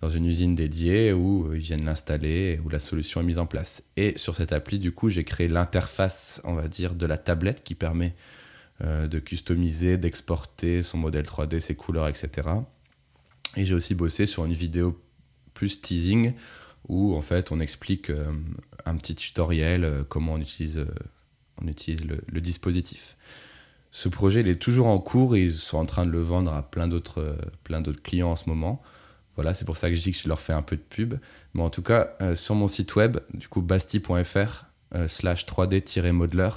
dans 0.02 0.10
une 0.10 0.26
usine 0.26 0.56
dédiée 0.56 1.14
où 1.14 1.54
ils 1.54 1.60
viennent 1.60 1.86
l'installer, 1.86 2.60
où 2.66 2.70
la 2.70 2.80
solution 2.80 3.22
est 3.22 3.26
mise 3.26 3.40
en 3.40 3.46
place. 3.46 3.84
Et 3.98 4.18
sur 4.18 4.36
cette 4.36 4.54
appli, 4.54 4.80
du 4.80 4.92
coup, 4.92 5.10
j'ai 5.10 5.24
créé 5.24 5.48
l'interface, 5.48 6.42
on 6.44 6.54
va 6.54 6.68
dire, 6.68 6.96
de 6.96 7.06
la 7.06 7.18
tablette 7.18 7.64
qui 7.64 7.76
permet 7.76 8.16
de 8.82 9.20
customiser, 9.20 9.96
d'exporter 9.96 10.82
son 10.82 10.98
modèle 10.98 11.24
3D, 11.24 11.62
ses 11.62 11.76
couleurs, 11.76 12.10
etc. 12.10 12.50
Et 13.56 13.66
j'ai 13.66 13.74
aussi 13.74 13.96
bossé 13.96 14.26
sur 14.26 14.44
une 14.44 14.54
vidéo 14.54 15.00
plus 15.54 15.82
teasing 15.82 16.34
où 16.88 17.16
en 17.16 17.22
fait 17.22 17.52
on 17.52 17.60
explique 17.60 18.10
euh, 18.10 18.32
un 18.86 18.96
petit 18.98 19.16
tutoriel 19.16 19.84
euh, 19.84 20.04
comment 20.08 20.34
euh, 20.34 20.86
on 21.58 21.68
utilise 21.68 22.06
le, 22.06 22.42
dispositif. 22.42 23.18
Ce 23.98 24.10
projet 24.10 24.42
il 24.42 24.50
est 24.50 24.62
toujours 24.62 24.88
en 24.88 25.00
cours 25.00 25.38
et 25.38 25.42
ils 25.42 25.54
sont 25.54 25.78
en 25.78 25.86
train 25.86 26.06
de 26.06 26.12
le 26.12 26.20
vendre 26.20 26.52
à 26.52 26.70
plein 26.70 26.86
d'autres 26.86 27.38
plein 27.64 27.80
d'autres 27.80 28.02
clients 28.02 28.32
en 28.32 28.36
ce 28.36 28.50
moment. 28.50 28.82
Voilà, 29.36 29.54
c'est 29.54 29.64
pour 29.64 29.78
ça 29.78 29.88
que 29.88 29.96
je 29.96 30.02
dis 30.02 30.12
que 30.12 30.18
je 30.18 30.28
leur 30.28 30.42
fais 30.42 30.52
un 30.52 30.62
peu 30.62 30.76
de 30.76 30.82
pub. 30.82 31.14
Mais 31.54 31.62
en 31.62 31.70
tout 31.70 31.82
cas, 31.82 32.10
sur 32.36 32.56
mon 32.56 32.68
site 32.68 32.98
web, 32.98 33.20
du 33.34 33.48
coup 33.48 33.62
basti.fr 33.62 34.66
slash 35.08 35.46
3D-modeler, 35.46 36.50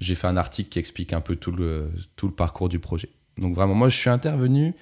j'ai 0.00 0.14
fait 0.14 0.28
un 0.28 0.38
article 0.38 0.70
qui 0.70 0.78
explique 0.78 1.12
un 1.12 1.20
peu 1.20 1.36
tout 1.36 1.52
le, 1.52 1.90
tout 2.16 2.26
le 2.26 2.32
parcours 2.32 2.70
du 2.70 2.78
projet. 2.78 3.10
Donc 3.36 3.54
vraiment, 3.54 3.74
moi 3.74 3.90
je 3.90 3.96
suis 3.98 4.08
intervenu 4.08 4.74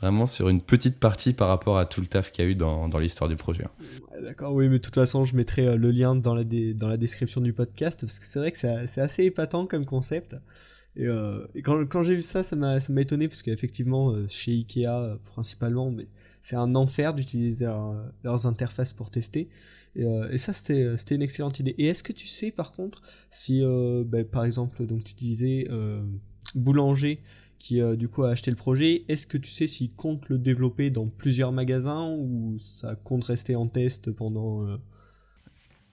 vraiment 0.00 0.26
sur 0.26 0.48
une 0.48 0.60
petite 0.60 1.00
partie 1.00 1.32
par 1.32 1.48
rapport 1.48 1.76
à 1.76 1.86
tout 1.86 2.00
le 2.00 2.06
taf 2.06 2.30
qu'il 2.30 2.44
y 2.44 2.46
a 2.46 2.50
eu 2.52 2.54
dans, 2.54 2.88
dans 2.88 3.00
l'histoire 3.00 3.28
du 3.28 3.34
projet. 3.34 3.64
D'accord, 4.22 4.54
oui, 4.54 4.68
mais 4.68 4.78
de 4.78 4.82
toute 4.84 4.94
façon, 4.94 5.24
je 5.24 5.34
mettrai 5.34 5.66
euh, 5.66 5.76
le 5.76 5.90
lien 5.90 6.14
dans 6.14 6.34
la, 6.34 6.44
dans 6.44 6.88
la 6.88 6.96
description 6.96 7.40
du 7.40 7.52
podcast 7.52 8.00
parce 8.02 8.20
que 8.20 8.26
c'est 8.26 8.38
vrai 8.38 8.52
que 8.52 8.58
c'est 8.58 9.00
assez 9.00 9.24
épatant 9.24 9.66
comme 9.66 9.86
concept. 9.86 10.36
Et, 10.98 11.06
euh, 11.06 11.46
quand, 11.64 11.86
quand 11.86 12.02
j'ai 12.02 12.16
vu 12.16 12.22
ça, 12.22 12.42
ça 12.42 12.56
m'a 12.56 12.78
étonné 12.96 13.28
parce 13.28 13.42
qu'effectivement, 13.42 14.10
euh, 14.10 14.26
chez 14.28 14.52
Ikea 14.52 15.18
principalement, 15.24 15.90
mais 15.90 16.06
c'est 16.40 16.56
un 16.56 16.74
enfer 16.74 17.14
d'utiliser 17.14 17.66
leurs 18.24 18.46
interfaces 18.46 18.92
pour 18.92 19.10
tester. 19.10 19.48
Et, 19.96 20.04
et 20.30 20.38
ça, 20.38 20.52
c'était 20.52 21.14
une 21.14 21.22
excellente 21.22 21.58
idée. 21.60 21.74
Et 21.78 21.86
est-ce 21.86 22.02
que 22.02 22.12
tu 22.12 22.26
sais 22.26 22.50
par 22.50 22.72
contre 22.72 23.02
si, 23.30 23.62
ben, 24.06 24.24
par 24.24 24.44
exemple, 24.44 24.86
donc 24.86 25.04
tu 25.04 25.14
disais 25.14 25.66
boulanger 26.54 27.20
qui 27.58 27.80
euh, 27.80 27.96
du 27.96 28.08
coup 28.08 28.22
a 28.22 28.30
acheté 28.30 28.50
le 28.50 28.56
projet. 28.56 29.04
Est-ce 29.08 29.26
que 29.26 29.38
tu 29.38 29.50
sais 29.50 29.66
s'il 29.66 29.94
compte 29.94 30.28
le 30.28 30.38
développer 30.38 30.90
dans 30.90 31.08
plusieurs 31.08 31.52
magasins 31.52 32.14
ou 32.16 32.58
ça 32.60 32.94
compte 32.96 33.24
rester 33.24 33.56
en 33.56 33.66
test 33.66 34.12
pendant 34.12 34.62
euh, 34.62 34.74
euh, 34.74 34.76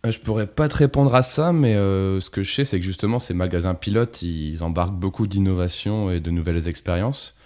je 0.09 0.19
pourrais 0.19 0.47
pas 0.47 0.67
te 0.67 0.75
répondre 0.75 1.13
à 1.15 1.21
ça, 1.21 1.53
mais 1.53 1.73
ce 1.73 2.29
que 2.29 2.43
je 2.43 2.53
sais, 2.53 2.65
c'est 2.65 2.79
que 2.79 2.85
justement, 2.85 3.19
ces 3.19 3.33
magasins 3.33 3.75
pilotes, 3.75 4.21
ils 4.21 4.63
embarquent 4.63 4.95
beaucoup 4.95 5.27
d'innovations 5.27 6.11
et 6.11 6.19
de 6.19 6.31
nouvelles 6.31 6.67
expériences. 6.67 7.37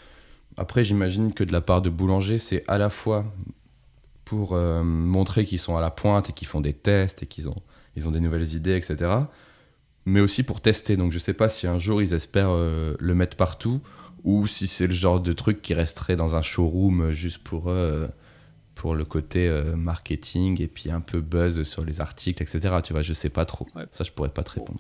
Après, 0.58 0.84
j'imagine 0.84 1.34
que 1.34 1.44
de 1.44 1.52
la 1.52 1.62
part 1.62 1.82
de 1.82 1.90
Boulanger, 1.90 2.38
c'est 2.38 2.64
à 2.68 2.78
la 2.78 2.90
fois 2.90 3.26
pour 4.26 4.56
montrer 4.56 5.46
qu'ils 5.46 5.60
sont 5.60 5.76
à 5.76 5.82
la 5.82 5.92
pointe 5.92 6.30
et 6.30 6.34
qu'ils 6.34 6.48
font 6.48 6.62
des 6.62 6.74
tests 6.74 7.24
et 7.24 7.26
qu'ils 7.26 7.50
ont, 7.50 7.62
ils 7.96 8.08
ont 8.08 8.12
des 8.12 8.20
nouvelles 8.20 8.54
idées, 8.54 8.76
etc. 8.76 9.12
Mais 10.06 10.20
aussi 10.20 10.44
pour 10.44 10.62
tester. 10.62 10.98
Donc, 10.98 11.12
je 11.12 11.20
sais 11.20 11.34
pas 11.34 11.50
si 11.50 11.68
un 11.68 11.80
jour 11.80 12.02
ils 12.02 12.14
espèrent 12.14 12.54
le 12.54 13.14
mettre 13.14 13.38
partout 13.38 13.82
ou 14.24 14.48
si 14.48 14.68
c'est 14.68 14.88
le 14.88 14.94
genre 14.94 15.20
de 15.20 15.34
truc 15.34 15.62
qui 15.62 15.74
resterait 15.74 16.16
dans 16.16 16.36
un 16.36 16.42
showroom 16.42 17.12
juste 17.12 17.40
pour, 17.40 17.70
euh, 17.70 18.08
pour 18.80 18.96
le 18.96 19.04
côté 19.04 19.50
euh, 19.50 19.76
marketing 19.76 20.62
et 20.62 20.68
puis 20.68 20.90
un 20.90 21.02
peu 21.02 21.20
buzz 21.20 21.64
sur 21.64 21.84
les 21.84 22.00
articles, 22.00 22.42
etc. 22.42 22.78
Tu 22.82 22.94
vois, 22.94 23.02
je 23.02 23.12
sais 23.12 23.28
pas 23.28 23.44
trop. 23.44 23.68
Ça, 23.92 24.06
je 24.06 24.12
pourrais 24.14 24.30
pas 24.30 24.42
te 24.42 24.52
répondre. 24.52 24.80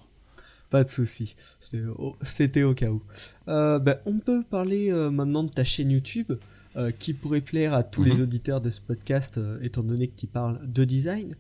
Pas 0.70 0.86
de 0.86 0.89
souci, 0.89 1.36
c'était 1.60 2.63
au, 2.63 2.74
cas 2.74 2.91
où. 2.91 3.01
Euh, 3.50 3.77
ben, 3.79 3.98
on 4.06 4.20
peut 4.20 4.44
parler 4.50 4.89
maintenant 5.12 5.44
de 5.44 5.50
ta 5.50 5.65
chaîne 5.65 5.91
YouTube. 5.91 6.32
qui 6.98 7.13
pourrait 7.13 7.41
plaire 7.41 7.74
à 7.74 7.84
tous 7.84 8.03
les 8.03 8.13
mhm. 8.13 8.22
auditeurs 8.22 8.62
de 8.62 8.70
ce 8.70 8.79
podcast, 8.79 9.38
étant 9.62 9.84
donné 9.84 10.08
que 10.08 10.18
tu 10.18 10.27
parles 10.27 10.60
de 10.63 10.86
design. 10.86 11.34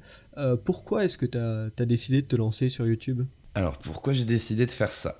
pourquoi 0.65 1.05
est-ce 1.05 1.17
que 1.17 1.27
tu 1.27 1.37
as, 1.37 1.69
as, 1.77 1.85
décidé 1.85 2.21
de 2.23 2.27
te 2.27 2.35
lancer 2.35 2.67
sur 2.67 2.85
YouTube? 2.85 3.21
Alors, 3.55 3.77
pourquoi 3.77 4.11
j'ai 4.11 4.25
décidé 4.25 4.65
de 4.65 4.71
faire 4.71 4.91
ça? 4.91 5.15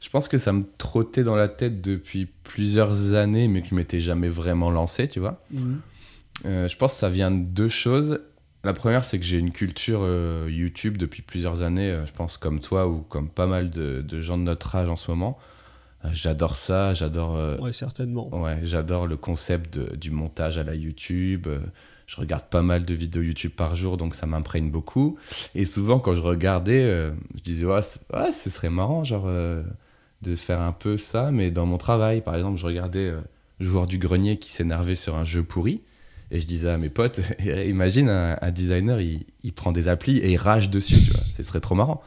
Je 0.00 0.08
pense 0.08 0.28
que 0.28 0.38
ça 0.38 0.52
me 0.52 0.64
trottait 0.78 1.24
dans 1.24 1.36
la 1.36 1.48
tête 1.48 1.82
depuis 1.82 2.26
plusieurs 2.44 3.12
années, 3.14 3.48
mais 3.48 3.60
que 3.60 3.68
je 3.68 3.74
m'étais 3.74 4.00
jamais 4.00 4.28
vraiment 4.28 4.70
lancé, 4.70 5.08
tu 5.08 5.20
vois. 5.20 5.42
Mhm. 5.50 5.80
Euh, 6.44 6.68
je 6.68 6.76
pense 6.76 6.92
que 6.92 6.98
ça 6.98 7.10
vient 7.10 7.30
de 7.30 7.44
deux 7.44 7.68
choses. 7.68 8.20
La 8.64 8.72
première, 8.72 9.04
c'est 9.04 9.18
que 9.18 9.24
j'ai 9.24 9.38
une 9.38 9.52
culture 9.52 10.00
euh, 10.02 10.48
YouTube 10.50 10.96
depuis 10.96 11.22
plusieurs 11.22 11.62
années, 11.62 11.90
euh, 11.90 12.06
je 12.06 12.12
pense 12.12 12.38
comme 12.38 12.60
toi 12.60 12.88
ou 12.88 13.00
comme 13.00 13.28
pas 13.28 13.46
mal 13.46 13.70
de, 13.70 14.04
gens 14.20 14.38
de 14.38 14.42
notre 14.42 14.74
âge 14.74 14.88
en 14.88 14.96
ce 14.96 15.10
moment. 15.10 15.38
j'adore 16.12 16.56
ça, 16.56 16.94
j'adore. 16.94 17.60
ouais, 17.60 17.72
certainement. 17.72 18.34
Ouais, 18.34 18.60
j'adore 18.62 19.06
le 19.06 19.16
concept 19.16 19.78
du 19.78 20.10
montage 20.10 20.56
à 20.58 20.64
la 20.64 20.74
YouTube. 20.74 21.46
je 22.06 22.16
regarde 22.16 22.44
pas 22.44 22.62
mal 22.62 22.84
de 22.84 22.94
vidéos 22.94 23.22
YouTube 23.22 23.52
par 23.54 23.76
jour, 23.76 23.96
donc 23.96 24.14
ça 24.14 24.26
m'imprègne 24.26 24.70
beaucoup. 24.70 25.18
Et 25.54 25.64
souvent, 25.64 25.98
quand 25.98 26.14
je 26.14 26.22
regardais, 26.22 27.12
je 27.36 27.42
disais, 27.42 27.66
ouais, 27.66 27.82
ce 27.82 28.50
serait 28.50 28.70
marrant, 28.70 29.04
genre, 29.04 29.28
de 30.22 30.36
faire 30.36 30.62
un 30.62 30.72
peu 30.72 30.96
ça, 30.96 31.30
mais 31.30 31.50
dans 31.50 31.66
mon 31.66 31.76
travail. 31.78 32.22
Par 32.22 32.34
exemple, 32.34 32.58
je 32.58 32.66
regardais 32.66 33.12
Joueur 33.60 33.86
du 33.86 33.98
Grenier 33.98 34.38
qui 34.38 34.50
s'énervait 34.50 34.94
sur 34.94 35.14
un 35.16 35.24
jeu 35.24 35.42
pourri. 35.42 35.82
Et 36.34 36.40
je 36.40 36.48
disais 36.48 36.68
à 36.68 36.78
mes 36.78 36.88
potes, 36.88 37.20
imagine 37.44 38.08
un, 38.08 38.50
designer, 38.50 39.00
il, 39.00 39.52
prend 39.52 39.70
des 39.70 39.86
applis 39.86 40.18
et 40.18 40.32
il 40.32 40.36
rage 40.36 40.68
dessus, 40.68 40.96
tu 40.96 41.12
vois. 41.12 41.22
Ce 41.22 41.44
serait 41.44 41.60
trop 41.60 41.76
marrant. 41.76 42.02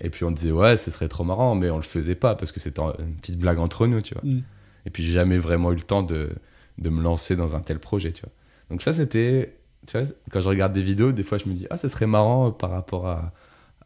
Et 0.00 0.08
puis 0.08 0.24
on 0.24 0.30
disait, 0.30 0.50
ouais, 0.50 0.78
ce 0.78 0.90
serait 0.90 1.08
trop 1.08 1.24
marrant, 1.24 1.54
mais 1.54 1.68
on 1.68 1.76
le 1.76 1.82
faisait 1.82 2.14
pas 2.14 2.34
parce 2.34 2.52
que 2.52 2.60
c'était 2.60 2.80
une 2.80 3.16
petite 3.16 3.38
blague 3.38 3.58
entre 3.58 3.86
nous, 3.86 4.00
tu 4.00 4.14
vois. 4.14 4.24
Mm. 4.24 4.42
Et 4.86 4.90
puis 4.90 5.04
j'ai 5.04 5.12
jamais 5.12 5.36
vraiment 5.36 5.72
eu 5.72 5.74
le 5.74 5.82
temps 5.82 6.02
de, 6.02 6.30
de 6.78 6.88
me 6.88 7.02
lancer 7.02 7.36
dans 7.36 7.54
un 7.54 7.60
tel 7.60 7.78
projet, 7.80 8.12
tu 8.12 8.22
vois. 8.22 8.32
Donc 8.70 8.80
ça, 8.80 8.94
c'était, 8.94 9.54
tu 9.86 9.98
vois, 9.98 10.08
quand 10.30 10.40
je 10.40 10.48
regarde 10.48 10.72
des 10.72 10.82
vidéos, 10.82 11.12
des 11.12 11.22
fois 11.22 11.36
je 11.36 11.46
me 11.46 11.52
dis, 11.52 11.66
ah, 11.68 11.76
ce 11.76 11.88
serait 11.88 12.06
marrant 12.06 12.52
par 12.52 12.70
rapport 12.70 13.08
à, 13.08 13.34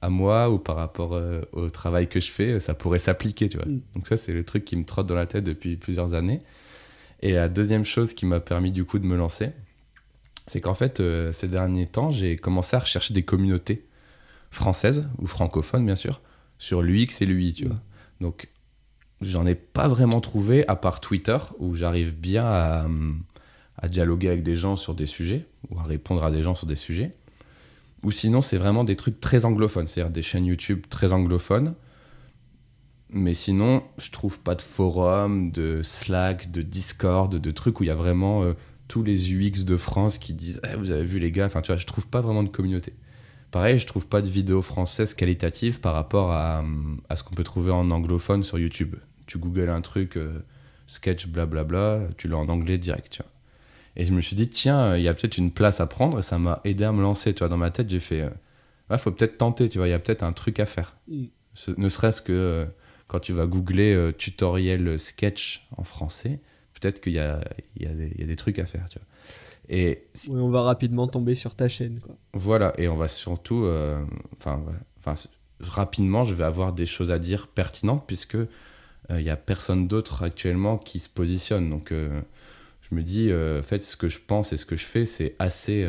à 0.02 0.08
moi 0.08 0.50
ou 0.50 0.58
par 0.58 0.76
rapport 0.76 1.14
euh, 1.14 1.40
au 1.52 1.68
travail 1.68 2.08
que 2.08 2.20
je 2.20 2.30
fais, 2.30 2.60
ça 2.60 2.74
pourrait 2.74 3.00
s'appliquer, 3.00 3.48
tu 3.48 3.56
vois. 3.56 3.66
Mm. 3.66 3.80
Donc 3.96 4.06
ça, 4.06 4.16
c'est 4.16 4.32
le 4.32 4.44
truc 4.44 4.64
qui 4.64 4.76
me 4.76 4.84
trotte 4.84 5.08
dans 5.08 5.16
la 5.16 5.26
tête 5.26 5.42
depuis 5.42 5.76
plusieurs 5.76 6.14
années. 6.14 6.42
Et 7.22 7.32
la 7.32 7.48
deuxième 7.48 7.84
chose 7.84 8.14
qui 8.14 8.26
m'a 8.26 8.38
permis 8.38 8.70
du 8.70 8.84
coup 8.84 8.98
de 8.98 9.06
me 9.06 9.16
lancer, 9.16 9.50
c'est 10.46 10.60
qu'en 10.60 10.74
fait, 10.74 11.00
euh, 11.00 11.32
ces 11.32 11.48
derniers 11.48 11.86
temps, 11.86 12.12
j'ai 12.12 12.36
commencé 12.36 12.76
à 12.76 12.80
rechercher 12.80 13.14
des 13.14 13.22
communautés 13.22 13.86
françaises 14.50 15.08
ou 15.18 15.26
francophones, 15.26 15.84
bien 15.84 15.96
sûr, 15.96 16.20
sur 16.58 16.82
l'UX 16.82 17.20
et 17.20 17.26
l'UI, 17.26 17.54
tu 17.54 17.66
vois. 17.66 17.80
Donc, 18.20 18.48
j'en 19.20 19.46
ai 19.46 19.54
pas 19.54 19.88
vraiment 19.88 20.20
trouvé, 20.20 20.66
à 20.68 20.76
part 20.76 21.00
Twitter, 21.00 21.38
où 21.58 21.74
j'arrive 21.74 22.14
bien 22.14 22.44
à, 22.44 22.86
à, 23.78 23.88
dialoguer 23.88 24.28
avec 24.28 24.42
des 24.42 24.56
gens 24.56 24.76
sur 24.76 24.94
des 24.94 25.06
sujets, 25.06 25.46
ou 25.70 25.78
à 25.78 25.82
répondre 25.82 26.22
à 26.24 26.30
des 26.30 26.42
gens 26.42 26.54
sur 26.54 26.66
des 26.66 26.76
sujets. 26.76 27.16
Ou 28.02 28.10
sinon, 28.10 28.42
c'est 28.42 28.58
vraiment 28.58 28.84
des 28.84 28.96
trucs 28.96 29.20
très 29.20 29.46
anglophones, 29.46 29.86
c'est-à-dire 29.86 30.12
des 30.12 30.22
chaînes 30.22 30.44
YouTube 30.44 30.84
très 30.90 31.12
anglophones. 31.12 31.74
Mais 33.08 33.32
sinon, 33.32 33.82
je 33.96 34.10
trouve 34.10 34.40
pas 34.40 34.54
de 34.54 34.62
forum, 34.62 35.52
de 35.52 35.80
Slack, 35.82 36.50
de 36.50 36.62
Discord, 36.62 37.34
de 37.34 37.50
trucs 37.50 37.80
où 37.80 37.84
il 37.84 37.86
y 37.86 37.90
a 37.90 37.94
vraiment 37.94 38.42
euh, 38.42 38.54
tous 38.94 39.02
les 39.02 39.34
UX 39.34 39.64
de 39.64 39.76
France 39.76 40.18
qui 40.18 40.34
disent 40.34 40.60
eh, 40.62 40.76
Vous 40.76 40.92
avez 40.92 41.02
vu 41.02 41.18
les 41.18 41.32
gars 41.32 41.46
Enfin, 41.46 41.62
tu 41.62 41.72
vois, 41.72 41.76
je 41.76 41.84
trouve 41.84 42.06
pas 42.06 42.20
vraiment 42.20 42.44
de 42.44 42.48
communauté. 42.48 42.92
Pareil, 43.50 43.76
je 43.76 43.88
trouve 43.88 44.06
pas 44.06 44.22
de 44.22 44.28
vidéos 44.28 44.62
françaises 44.62 45.14
qualitatives 45.14 45.80
par 45.80 45.94
rapport 45.94 46.30
à, 46.30 46.62
à 47.08 47.16
ce 47.16 47.24
qu'on 47.24 47.34
peut 47.34 47.42
trouver 47.42 47.72
en 47.72 47.90
anglophone 47.90 48.44
sur 48.44 48.56
YouTube. 48.56 48.94
Tu 49.26 49.38
googles 49.38 49.68
un 49.68 49.80
truc, 49.80 50.16
euh, 50.16 50.38
sketch, 50.86 51.26
blablabla, 51.26 52.02
tu 52.16 52.28
l'as 52.28 52.36
en 52.36 52.48
anglais 52.48 52.78
direct, 52.78 53.10
tu 53.10 53.22
vois. 53.22 53.32
Et 53.96 54.04
je 54.04 54.12
me 54.12 54.20
suis 54.20 54.36
dit, 54.36 54.48
tiens, 54.48 54.96
il 54.96 55.02
y 55.02 55.08
a 55.08 55.14
peut-être 55.14 55.38
une 55.38 55.50
place 55.50 55.80
à 55.80 55.88
prendre, 55.88 56.20
et 56.20 56.22
ça 56.22 56.38
m'a 56.38 56.60
aidé 56.62 56.84
à 56.84 56.92
me 56.92 57.02
lancer, 57.02 57.34
tu 57.34 57.40
vois. 57.40 57.48
Dans 57.48 57.56
ma 57.56 57.72
tête, 57.72 57.90
j'ai 57.90 57.98
fait, 57.98 58.18
il 58.18 58.92
euh, 58.92 58.98
faut 58.98 59.10
peut-être 59.10 59.38
tenter, 59.38 59.68
tu 59.68 59.78
vois, 59.78 59.88
il 59.88 59.90
y 59.90 59.94
a 59.94 59.98
peut-être 59.98 60.22
un 60.22 60.32
truc 60.32 60.60
à 60.60 60.66
faire. 60.66 60.94
Mm. 61.08 61.24
ne 61.78 61.88
serait-ce 61.88 62.22
que 62.22 62.32
euh, 62.32 62.64
quand 63.08 63.18
tu 63.18 63.32
vas 63.32 63.46
googler 63.46 64.12
tutoriel 64.18 65.00
sketch 65.00 65.66
en 65.76 65.82
français, 65.82 66.38
peut-être 66.84 67.00
qu'il 67.00 67.14
y 67.14 67.18
a, 67.18 67.40
y, 67.80 67.86
a 67.86 67.92
y 67.92 68.22
a, 68.22 68.26
des 68.26 68.36
trucs 68.36 68.58
à 68.58 68.66
faire, 68.66 68.88
tu 68.88 68.98
vois. 68.98 69.06
Et 69.70 70.06
oui, 70.28 70.38
on 70.38 70.50
va 70.50 70.62
rapidement 70.62 71.06
tomber 71.06 71.34
sur 71.34 71.54
ta 71.54 71.68
chaîne. 71.68 71.98
Quoi. 72.00 72.14
Voilà, 72.34 72.74
et 72.76 72.88
on 72.88 72.96
va 72.96 73.08
surtout, 73.08 73.64
euh, 73.64 74.04
enfin, 74.34 74.62
enfin, 74.98 75.14
rapidement, 75.60 76.24
je 76.24 76.34
vais 76.34 76.44
avoir 76.44 76.74
des 76.74 76.84
choses 76.84 77.10
à 77.10 77.18
dire 77.18 77.48
pertinentes 77.48 78.04
puisque 78.06 78.34
il 78.34 78.48
euh, 79.10 79.22
n'y 79.22 79.30
a 79.30 79.36
personne 79.36 79.88
d'autre 79.88 80.22
actuellement 80.22 80.76
qui 80.76 80.98
se 80.98 81.08
positionne. 81.08 81.70
Donc, 81.70 81.92
euh, 81.92 82.20
je 82.82 82.94
me 82.94 83.02
dis, 83.02 83.32
en 83.32 83.62
fait, 83.62 83.82
ce 83.82 83.96
que 83.96 84.08
je 84.08 84.18
pense 84.18 84.52
et 84.52 84.58
ce 84.58 84.66
que 84.66 84.76
je 84.76 84.84
fais, 84.84 85.06
c'est 85.06 85.34
assez, 85.38 85.88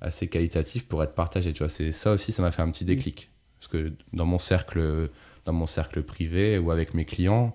assez 0.00 0.26
qualitatif 0.26 0.88
pour 0.88 1.04
être 1.04 1.14
partagé. 1.14 1.52
Tu 1.52 1.60
vois, 1.60 1.68
c'est 1.68 1.92
ça 1.92 2.10
aussi, 2.10 2.32
ça 2.32 2.42
m'a 2.42 2.50
fait 2.50 2.62
un 2.62 2.70
petit 2.72 2.84
déclic. 2.84 3.30
Parce 3.60 3.68
que 3.68 3.92
dans 4.12 4.26
mon 4.26 4.40
cercle, 4.40 5.10
dans 5.44 5.52
mon 5.52 5.66
cercle 5.66 6.02
privé 6.02 6.58
ou 6.58 6.72
avec 6.72 6.92
mes 6.92 7.04
clients, 7.04 7.54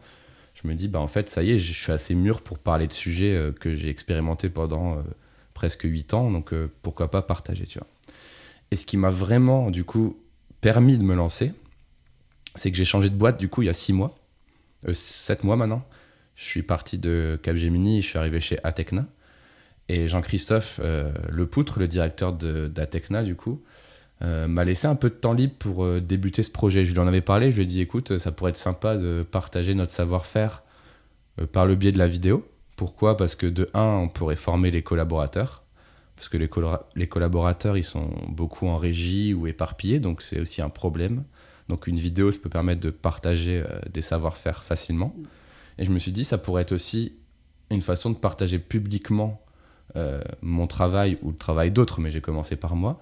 je 0.64 0.70
me 0.70 0.76
dis, 0.76 0.88
bah 0.88 1.00
en 1.00 1.08
fait, 1.08 1.30
ça 1.30 1.44
y 1.44 1.52
est, 1.52 1.58
je 1.58 1.74
suis 1.74 1.92
assez 1.92 2.16
mûr 2.16 2.42
pour 2.42 2.58
parler 2.58 2.88
de 2.88 2.94
sujets 2.94 3.52
que 3.60 3.76
j'ai 3.76 3.90
expérimenté 3.90 4.50
pendant 4.50 5.04
presque 5.54 5.84
8 5.84 6.14
ans, 6.14 6.32
donc 6.32 6.54
euh, 6.54 6.70
pourquoi 6.82 7.10
pas 7.10 7.22
partager, 7.22 7.66
tu 7.66 7.80
vois. 7.80 7.88
Et 8.72 8.76
ce 8.76 8.86
qui 8.86 8.98
m'a 8.98 9.10
vraiment, 9.10 9.72
du 9.72 9.84
coup, 9.84 10.20
permis 10.62 10.98
de 10.98 11.04
me 11.04 11.16
lancer, 11.16 11.54
c'est 12.56 12.72
que 12.72 12.78
j'ai 12.78 12.86
changé 12.86 13.10
de 13.10 13.16
boîte, 13.16 13.40
du 13.40 13.50
coup, 13.50 13.62
il 13.62 13.68
y 13.68 13.70
a 13.70 13.74
6 13.74 13.94
mois, 13.94 14.18
7 14.92 15.40
euh, 15.40 15.48
mois 15.48 15.56
maintenant. 15.56 15.86
Je 16.36 16.44
suis 16.44 16.64
parti 16.64 16.98
de 16.98 17.40
Capgemini, 17.42 18.02
je 18.02 18.08
suis 18.08 18.18
arrivé 18.18 18.40
chez 18.40 18.58
Atecna. 18.64 19.06
Et 19.90 20.08
Jean-Christophe 20.08 20.80
euh, 20.84 21.12
Lepoutre, 21.30 21.78
le 21.78 21.88
directeur 21.88 22.34
d'Atecna, 22.34 23.22
du 23.22 23.36
coup, 23.36 23.62
m'a 24.22 24.64
laissé 24.64 24.88
un 24.88 24.96
peu 24.96 25.10
de 25.10 25.16
temps 25.16 25.34
libre 25.34 25.56
pour 25.60 26.02
débuter 26.02 26.44
ce 26.44 26.52
projet. 26.52 26.86
Je 26.86 26.94
lui 26.94 27.00
en 27.00 27.08
avais 27.08 27.22
parlé, 27.22 27.52
je 27.52 27.58
lui 27.58 27.64
ai 27.64 27.66
dit 27.66 27.82
écoute, 27.82 28.18
ça 28.18 28.32
pourrait 28.32 28.52
être 28.52 28.58
sympa 28.58 28.96
de 28.96 29.26
partager 29.30 29.74
notre 29.74 29.92
savoir-faire 29.92 30.64
par 31.52 31.66
le 31.66 31.76
biais 31.76 31.92
de 31.92 31.98
la 31.98 32.08
vidéo. 32.08 32.48
Pourquoi? 32.78 33.18
Parce 33.18 33.36
que 33.36 33.48
de 33.48 33.70
un, 33.74 33.84
on 33.84 34.08
pourrait 34.10 34.38
former 34.38 34.72
les 34.72 34.82
collaborateurs. 34.82 35.64
Parce 36.16 36.30
que 36.30 36.38
les, 36.38 36.50
les 36.96 37.08
collaborateurs, 37.08 37.76
ils 37.76 37.84
sont 37.84 38.10
beaucoup 38.30 38.68
en 38.68 38.78
régie 38.78 39.34
ou 39.34 39.48
éparpillés, 39.48 40.00
donc 40.00 40.22
c'est 40.22 40.40
aussi 40.40 40.62
un 40.62 40.70
problème. 40.70 41.24
Donc 41.70 41.88
une 41.88 41.98
vidéo, 41.98 42.32
ça 42.32 42.40
peut 42.40 42.50
permettre 42.50 42.82
de 42.82 42.90
partager 42.90 43.64
euh, 43.66 43.80
des 43.92 44.02
savoir-faire 44.02 44.64
facilement. 44.64 45.16
Et 45.78 45.86
je 45.86 45.92
me 45.92 46.00
suis 46.00 46.12
dit, 46.12 46.24
ça 46.24 46.38
pourrait 46.38 46.62
être 46.62 46.72
aussi 46.72 47.14
une 47.72 47.82
façon 47.82 48.12
de 48.12 48.16
partager 48.16 48.60
publiquement 48.60 49.42
euh, 49.96 50.22
mon 50.42 50.68
travail 50.68 51.18
ou 51.22 51.32
le 51.32 51.38
travail 51.38 51.72
d'autres, 51.72 52.00
mais 52.00 52.12
j'ai 52.12 52.22
commencé 52.22 52.56
par 52.56 52.76
moi, 52.76 53.00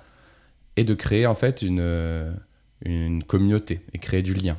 et 0.77 0.83
de 0.83 0.93
créer 0.93 1.25
en 1.25 1.35
fait 1.35 1.61
une, 1.61 2.35
une 2.83 3.23
communauté 3.23 3.81
et 3.93 3.99
créer 3.99 4.21
du 4.21 4.33
lien. 4.33 4.57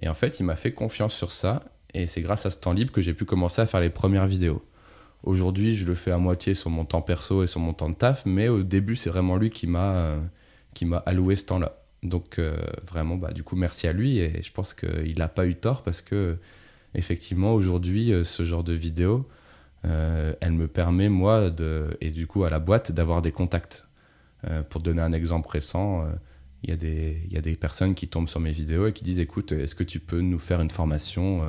Et 0.00 0.08
en 0.08 0.14
fait, 0.14 0.40
il 0.40 0.44
m'a 0.44 0.56
fait 0.56 0.72
confiance 0.72 1.14
sur 1.14 1.32
ça 1.32 1.64
et 1.92 2.06
c'est 2.06 2.20
grâce 2.20 2.46
à 2.46 2.50
ce 2.50 2.58
temps 2.58 2.72
libre 2.72 2.92
que 2.92 3.00
j'ai 3.00 3.14
pu 3.14 3.24
commencer 3.24 3.62
à 3.62 3.66
faire 3.66 3.80
les 3.80 3.90
premières 3.90 4.26
vidéos. 4.26 4.64
Aujourd'hui, 5.22 5.74
je 5.74 5.86
le 5.86 5.94
fais 5.94 6.10
à 6.10 6.18
moitié 6.18 6.52
sur 6.52 6.68
mon 6.68 6.84
temps 6.84 7.00
perso 7.00 7.42
et 7.42 7.46
sur 7.46 7.60
mon 7.60 7.72
temps 7.72 7.88
de 7.88 7.94
taf, 7.94 8.26
mais 8.26 8.48
au 8.48 8.62
début, 8.62 8.96
c'est 8.96 9.08
vraiment 9.08 9.36
lui 9.36 9.48
qui 9.50 9.66
m'a 9.66 9.94
euh, 9.94 10.20
qui 10.74 10.84
m'a 10.84 10.98
alloué 10.98 11.36
ce 11.36 11.46
temps-là. 11.46 11.78
Donc 12.02 12.38
euh, 12.38 12.56
vraiment, 12.86 13.16
bah, 13.16 13.32
du 13.32 13.42
coup, 13.42 13.56
merci 13.56 13.86
à 13.86 13.92
lui 13.92 14.18
et 14.18 14.42
je 14.42 14.52
pense 14.52 14.74
qu'il 14.74 15.16
n'a 15.16 15.28
pas 15.28 15.46
eu 15.46 15.54
tort 15.54 15.82
parce 15.82 16.02
que 16.02 16.36
effectivement, 16.94 17.54
aujourd'hui, 17.54 18.12
euh, 18.12 18.24
ce 18.24 18.44
genre 18.44 18.64
de 18.64 18.74
vidéo, 18.74 19.26
elle 19.82 20.52
me 20.52 20.66
permet, 20.66 21.10
moi, 21.10 21.50
de, 21.50 21.96
et 22.00 22.10
du 22.10 22.26
coup 22.26 22.44
à 22.44 22.50
la 22.50 22.58
boîte, 22.58 22.92
d'avoir 22.92 23.20
des 23.20 23.32
contacts. 23.32 23.86
Pour 24.70 24.80
donner 24.80 25.02
un 25.02 25.12
exemple 25.12 25.48
récent, 25.48 26.06
il 26.62 26.70
y, 26.70 26.72
a 26.72 26.76
des, 26.76 27.26
y 27.30 27.36
a 27.36 27.40
des 27.40 27.56
personnes 27.56 27.94
qui 27.94 28.08
tombent 28.08 28.28
sur 28.28 28.40
mes 28.40 28.52
vidéos 28.52 28.86
et 28.86 28.92
qui 28.92 29.04
disent, 29.04 29.20
écoute, 29.20 29.52
est-ce 29.52 29.74
que 29.74 29.84
tu 29.84 30.00
peux 30.00 30.20
nous 30.20 30.38
faire 30.38 30.60
une 30.60 30.70
formation 30.70 31.42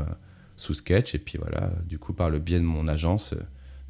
sous 0.55 0.73
Sketch? 0.73 1.15
Et 1.15 1.19
puis 1.19 1.37
voilà, 1.37 1.71
du 1.85 1.99
coup, 1.99 2.13
par 2.13 2.29
le 2.29 2.39
biais 2.39 2.59
de 2.59 2.63
mon 2.63 2.87
agence, 2.87 3.33
euh, 3.33 3.41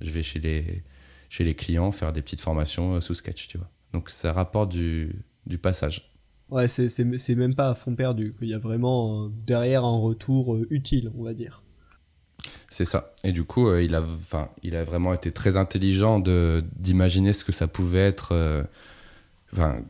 je 0.01 0.11
vais 0.11 0.23
chez 0.23 0.39
les, 0.39 0.83
chez 1.29 1.43
les 1.43 1.55
clients 1.55 1.91
faire 1.91 2.13
des 2.13 2.21
petites 2.21 2.41
formations 2.41 2.95
euh, 2.95 3.01
sous 3.01 3.13
Sketch, 3.13 3.47
tu 3.47 3.57
vois. 3.57 3.69
Donc 3.93 4.09
ça 4.09 4.33
rapporte 4.33 4.71
du, 4.71 5.23
du 5.45 5.57
passage. 5.57 6.11
Ouais, 6.49 6.67
c'est 6.67 7.35
même 7.35 7.55
pas 7.55 7.69
à 7.69 7.75
fond 7.75 7.95
perdu. 7.95 8.35
Il 8.41 8.49
y 8.49 8.53
a 8.53 8.59
vraiment 8.59 9.25
euh, 9.25 9.29
derrière 9.45 9.83
un 9.83 9.97
retour 9.97 10.57
utile, 10.69 11.11
on 11.17 11.23
va 11.23 11.33
dire. 11.33 11.63
C'est 12.69 12.85
ça. 12.85 13.13
Et 13.23 13.31
du 13.31 13.43
coup, 13.43 13.73
il, 13.75 13.95
a, 13.95 14.05
il 14.61 14.75
a 14.75 14.83
vraiment 14.83 15.13
été 15.13 15.31
très 15.31 15.57
intelligent 15.57 16.19
d'imaginer 16.19 17.33
ce 17.33 17.43
que 17.43 17.51
ça 17.51 17.67
pouvait 17.67 18.05
être 18.05 18.67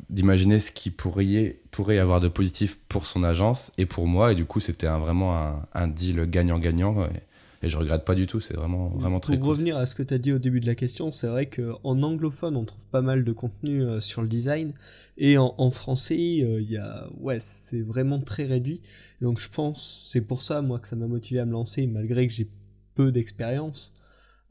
d'imaginer 0.10 0.60
ce 0.60 0.72
qui 0.72 0.90
pourrait, 0.90 1.60
pourrait 1.72 1.98
avoir 1.98 2.20
de 2.20 2.28
positif 2.28 2.78
pour 2.88 3.06
son 3.06 3.24
agence 3.24 3.72
et 3.78 3.86
pour 3.86 4.08
moi. 4.08 4.32
Et 4.32 4.36
du 4.36 4.46
coup, 4.46 4.60
c'était 4.60 4.88
vraiment 4.88 5.66
un, 5.74 5.88
deal 5.88 6.26
gagnant-gagnant. 6.30 7.06
Et, 7.06 7.22
je 7.68 7.78
regrette 7.78 8.06
pas 8.06 8.14
du 8.14 8.28
tout, 8.28 8.40
c'est 8.40 8.54
vraiment, 8.54 8.90
vraiment 8.90 9.20
très 9.20 9.40
Pour 9.40 9.48
revenir 9.48 9.76
à 9.76 9.88
ce 9.88 9.96
que 9.96 10.04
tu 10.04 10.14
as 10.14 10.20
dit 10.20 10.32
au 10.32 10.38
début 10.38 10.60
de 10.60 10.68
la 10.68 10.76
question, 10.76 11.10
c'est 11.10 11.26
vrai 11.26 11.48
qu'en 11.48 12.04
anglophone, 12.04 12.56
on 12.58 12.64
trouve 12.64 12.86
pas 12.92 13.02
mal 13.02 13.24
de 13.24 13.32
contenu 13.32 13.82
euh, 13.82 14.00
sur 14.00 14.22
le 14.22 14.28
design. 14.28 14.74
Et 15.18 15.40
en, 15.40 15.72
français, 15.72 16.44
euh, 16.44 16.62
y 16.62 16.78
a, 16.78 17.08
ouais, 17.20 17.40
c'est 17.40 17.82
vraiment 17.82 18.20
très 18.20 18.46
réduit. 18.46 18.82
Donc 19.20 19.40
je 19.40 19.50
pense, 19.50 20.08
c'est 20.12 20.22
pour 20.22 20.44
ça, 20.44 20.62
moi, 20.62 20.78
que 20.78 20.88
ça 20.88 20.96
m'a 20.96 21.08
motivé 21.08 21.40
à 21.40 21.46
me 21.46 21.54
lancer, 21.54 21.88
malgré 21.88 22.28
que 22.28 22.34
j'ai 22.34 22.48
peu 22.94 23.12
d'expérience. 23.12 23.96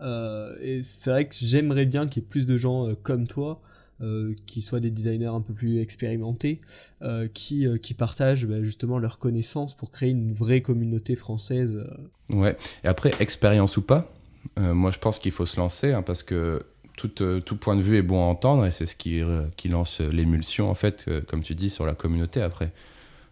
Euh, 0.00 0.56
et 0.60 0.82
c'est 0.82 1.10
vrai 1.10 1.28
que 1.28 1.36
j'aimerais 1.38 1.86
bien 1.86 2.08
qu'il 2.08 2.22
y 2.22 2.26
ait 2.26 2.28
plus 2.28 2.46
de 2.46 2.58
gens 2.58 2.92
comme 3.04 3.28
toi 3.28 3.62
euh, 4.00 4.34
qui 4.46 4.60
soient 4.60 4.80
des 4.80 4.90
designers 4.90 5.26
un 5.26 5.40
peu 5.40 5.54
plus 5.54 5.80
expérimentés, 5.80 6.60
euh, 7.02 7.28
qui, 7.32 7.68
euh, 7.68 7.78
qui 7.78 7.94
partagent 7.94 8.44
bah, 8.44 8.60
justement 8.60 8.98
leurs 8.98 9.20
connaissances 9.20 9.76
pour 9.76 9.92
créer 9.92 10.10
une 10.10 10.34
vraie 10.34 10.62
communauté 10.62 11.14
française. 11.14 11.86
Ouais, 12.28 12.56
et 12.82 12.88
après, 12.88 13.12
expérience 13.20 13.76
ou 13.76 13.82
pas, 13.82 14.12
moi 14.56 14.90
je 14.90 14.98
pense 14.98 15.20
qu'il 15.20 15.30
faut 15.30 15.46
se 15.46 15.58
lancer 15.58 15.92
hein, 15.92 16.02
parce 16.02 16.24
que 16.24 16.66
tout, 16.96 17.08
tout, 17.08 17.56
point 17.56 17.76
de 17.76 17.82
vue 17.82 17.96
est 17.96 18.02
bon 18.02 18.20
à 18.20 18.26
entendre 18.26 18.66
et 18.66 18.72
c'est 18.72 18.84
ce 18.84 18.96
qui, 18.96 19.22
qui 19.56 19.68
lance 19.68 20.00
l'émulsion 20.00 20.68
en 20.68 20.74
fait, 20.74 21.08
comme 21.28 21.42
tu 21.42 21.54
dis, 21.54 21.70
sur 21.70 21.86
la 21.86 21.94
communauté 21.94 22.42
après. 22.42 22.72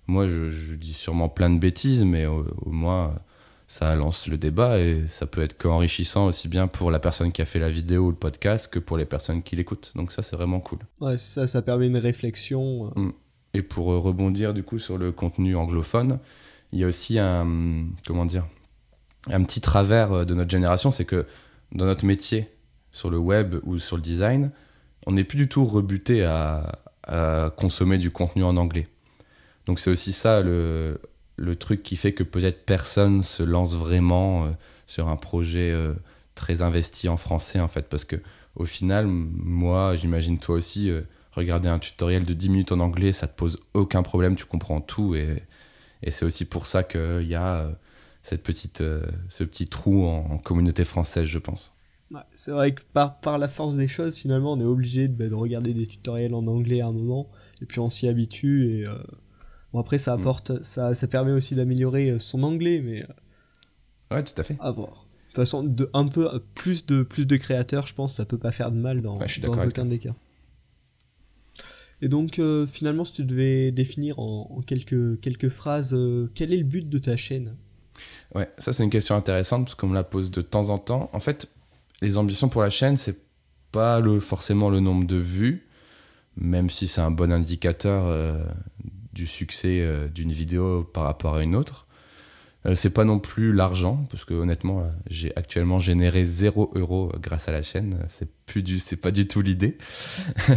Moi 0.07 0.29
je, 0.29 0.75
dis 0.75 0.95
sûrement 0.95 1.29
plein 1.29 1.51
de 1.51 1.59
bêtises, 1.59 2.05
mais 2.05 2.27
au, 2.27 2.47
moins 2.67 3.17
ça 3.73 3.95
lance 3.95 4.29
le 4.29 4.37
débat 4.37 4.79
et 4.79 5.07
ça 5.07 5.25
peut 5.25 5.41
être 5.41 5.57
qu'enrichissant 5.57 6.27
aussi 6.27 6.47
bien 6.47 6.67
pour 6.67 6.91
la 6.91 7.01
personne 7.01 7.33
qui 7.33 7.41
a 7.41 7.47
fait 7.47 7.59
la 7.59 7.71
vidéo 7.71 8.09
ou 8.09 8.11
le 8.11 8.17
podcast 8.17 8.71
que 8.71 8.79
pour 8.79 8.99
les 8.99 9.07
personnes 9.07 9.43
qui 9.43 9.57
l'écoutent. 9.57 9.93
Donc 9.95 10.13
ça, 10.13 10.21
c'est 10.21 10.37
vraiment 10.37 10.61
cool. 10.61 10.81
Ouais, 11.01 11.17
ça, 11.17 11.47
ça 11.47 11.63
permet 11.63 11.87
une 11.87 11.97
réflexion. 11.97 12.93
Mm. 12.95 13.13
Et 13.55 13.63
pour 13.63 13.91
euh, 13.91 13.99
rebondir 13.99 14.53
du 14.53 14.63
coup 14.63 14.79
sur 14.79 14.99
le 14.99 15.11
contenu 15.11 15.57
anglophone, 15.57 16.19
il 16.73 16.81
y 16.81 16.85
a 16.85 16.87
aussi 16.87 17.19
un, 17.19 17.87
comment 18.07 18.27
dire, 18.27 18.47
un 19.29 19.43
petit 19.43 19.63
travers 19.63 20.13
euh, 20.13 20.25
de 20.27 20.35
notre 20.35 20.51
génération, 20.51 20.91
c'est 20.91 21.07
que 21.07 21.25
dans 21.73 21.87
notre 21.87 22.05
métier, 22.05 22.51
sur 22.91 23.09
le 23.09 23.17
web 23.17 23.55
ou 23.63 23.79
sur 23.79 23.97
le 23.97 24.03
design, 24.03 24.51
on 25.07 25.13
n'est 25.13 25.25
plus 25.25 25.39
du 25.39 25.49
tout 25.49 25.65
rebuté 25.65 26.25
à, 26.25 26.79
consommer 27.57 27.97
du 27.97 28.11
contenu 28.11 28.45
en 28.45 28.59
anglais. 28.59 28.87
Donc 29.65 29.81
c'est 29.81 29.91
aussi 29.91 30.13
ça 30.13 30.43
le, 30.43 31.01
le, 31.37 31.57
truc 31.57 31.83
qui 31.83 31.97
fait 31.97 32.13
que 32.13 32.23
peut-être 32.23 32.65
personne 32.65 33.23
se 33.23 33.43
lance 33.43 33.75
vraiment 33.75 34.45
euh, 34.45 34.51
sur 34.87 35.09
un 35.09 35.17
projet 35.17 35.71
euh, 35.71 35.95
très 36.35 36.63
investi 36.63 37.09
en 37.09 37.17
français 37.17 37.61
en 37.61 37.69
fait, 37.69 37.89
parce 37.89 38.05
que 38.05 38.17
au 38.55 38.65
final, 38.65 39.07
moi, 39.07 39.97
j'imagine 39.97 40.39
toi 40.39 40.57
aussi, 40.57 40.91
regarder 41.33 41.71
un 41.71 41.79
tutoriel 41.79 42.25
de 42.25 42.35
10 42.35 42.51
minutes 42.51 42.73
en 42.73 42.81
anglais, 42.81 43.13
ça 43.13 43.27
te 43.27 43.35
pose 43.35 43.59
aucun 43.73 44.03
problème, 44.03 44.37
tu 44.37 44.45
comprends 44.45 44.83
tout 44.83 45.15
et, 45.15 45.43
et 46.03 46.11
c'est 46.11 46.27
aussi 46.27 46.45
pour 46.45 46.67
ça 46.67 46.83
qu'il 46.83 47.27
y 47.27 47.35
a 47.35 47.71
cette 48.23 48.43
petite, 48.43 48.81
euh, 48.81 49.05
ce 49.29 49.45
petit 49.45 49.67
trou 49.67 50.05
en, 50.05 50.39
communauté 50.39 50.85
française, 50.85 51.27
je 51.27 51.39
pense. 51.39 51.75
c'est 52.35 52.53
vrai 52.53 52.75
que 52.75 52.83
par, 52.93 53.21
par 53.21 53.39
la 53.39 53.49
force 53.49 53.75
des 53.77 53.89
choses, 53.89 54.17
finalement, 54.17 54.53
on 54.53 54.61
est 54.61 54.67
obligé 54.67 55.09
de, 55.09 55.15
bah, 55.15 55.29
de, 55.29 55.35
regarder 55.35 55.75
des 55.75 55.87
tutoriels 55.87 56.35
en 56.35 56.47
anglais 56.47 56.81
à 56.81 56.87
un 56.87 56.93
moment, 56.93 57.29
et 57.61 57.67
puis 57.67 57.81
on 57.81 57.91
s'y 57.91 58.09
habitue, 58.09 58.71
et 58.71 58.87
euh, 58.87 58.97
bon, 59.73 59.81
après, 59.81 59.99
ça 59.99 60.17
mm. 60.17 60.21
apporte, 60.21 60.63
ça, 60.63 60.95
ça 60.95 61.07
permet 61.09 61.33
aussi 61.33 61.55
d'améliorer 61.55 62.11
euh, 62.11 62.19
son 62.19 62.43
anglais, 62.43 62.81
mais. 62.85 63.05
ouais, 64.11 64.25
tout 64.25 64.39
à 64.41 64.43
fait. 64.43 64.57
À 64.61 64.71
voir. 64.71 64.89
De 64.91 65.27
toute 65.29 65.37
façon, 65.37 65.63
de, 65.63 65.89
un 65.95 66.09
peu 66.09 66.29
plus 66.55 66.87
de, 66.87 67.03
plus 67.03 67.27
de 67.27 67.37
créateurs, 67.37 67.87
je 67.87 67.95
pense, 67.95 68.15
ça 68.15 68.25
peut 68.25 68.39
pas 68.39 68.53
faire 68.53 68.71
de 68.71 68.77
mal 68.77 69.01
dans, 69.01 69.19
dans 69.19 69.65
aucun 69.65 69.87
des 69.87 69.99
cas. 69.99 70.15
Et 72.03 72.09
donc, 72.09 72.39
finalement, 72.67 73.05
si 73.05 73.15
tu 73.15 73.25
devais 73.25 73.71
définir 73.71 74.19
en, 74.19 74.61
quelques, 74.67 75.21
quelques 75.21 75.49
phrases, 75.49 75.97
quel 76.35 76.53
est 76.53 76.59
le 76.59 76.65
but 76.65 76.87
de 76.87 76.99
ta 76.99 77.17
chaîne? 77.17 77.57
Ouais, 78.35 78.51
ça 78.59 78.73
c'est 78.73 78.83
une 78.85 78.91
question 78.91 79.15
intéressante 79.15 79.65
parce 79.65 79.75
qu'on 79.75 79.89
me 79.89 79.95
la 79.95 80.05
pose 80.05 80.31
de 80.31 80.41
temps 80.41 80.71
en 80.71 80.79
temps. 80.79 81.11
En 81.13 81.21
fait, 81.21 81.49
les 82.01 82.17
ambitions 82.17 82.49
pour 82.49 82.63
la 82.63 82.71
chaîne, 82.71 82.97
c'est 82.97 83.19
pas 83.73 84.01
le, 84.01 84.21
forcément 84.21 84.71
le 84.71 84.81
nombre 84.81 85.07
de 85.07 85.17
vues, 85.17 85.67
même 86.37 86.71
si 86.71 86.89
c'est 86.89 87.01
un 87.01 87.11
bon 87.11 87.33
indicateur 87.33 88.07
euh, 88.07 88.45
du 89.13 89.27
succès 89.27 89.81
euh, 89.81 90.09
d'une 90.09 90.33
vidéo 90.33 90.85
par 90.85 91.05
rapport 91.05 91.37
à 91.37 91.43
une 91.43 91.55
autre. 91.55 91.87
Euh, 92.65 92.75
c'est 92.75 92.95
pas 92.95 93.05
non 93.05 93.19
plus 93.19 93.53
l'argent, 93.53 94.07
parce 94.11 94.25
que 94.25 94.35
honnêtement, 94.35 94.85
j'ai 95.09 95.33
actuellement 95.37 95.81
généré 95.81 96.25
0 96.25 96.73
euros 96.75 97.13
grâce 97.21 97.49
à 97.49 97.53
la 97.53 97.63
chaîne. 97.63 97.99
C'est 98.11 98.29
plus 98.47 98.63
du, 98.63 98.79
c'est 98.79 98.97
pas 98.97 99.11
du 99.11 99.27
tout 99.27 99.43
l'idée. 99.43 99.77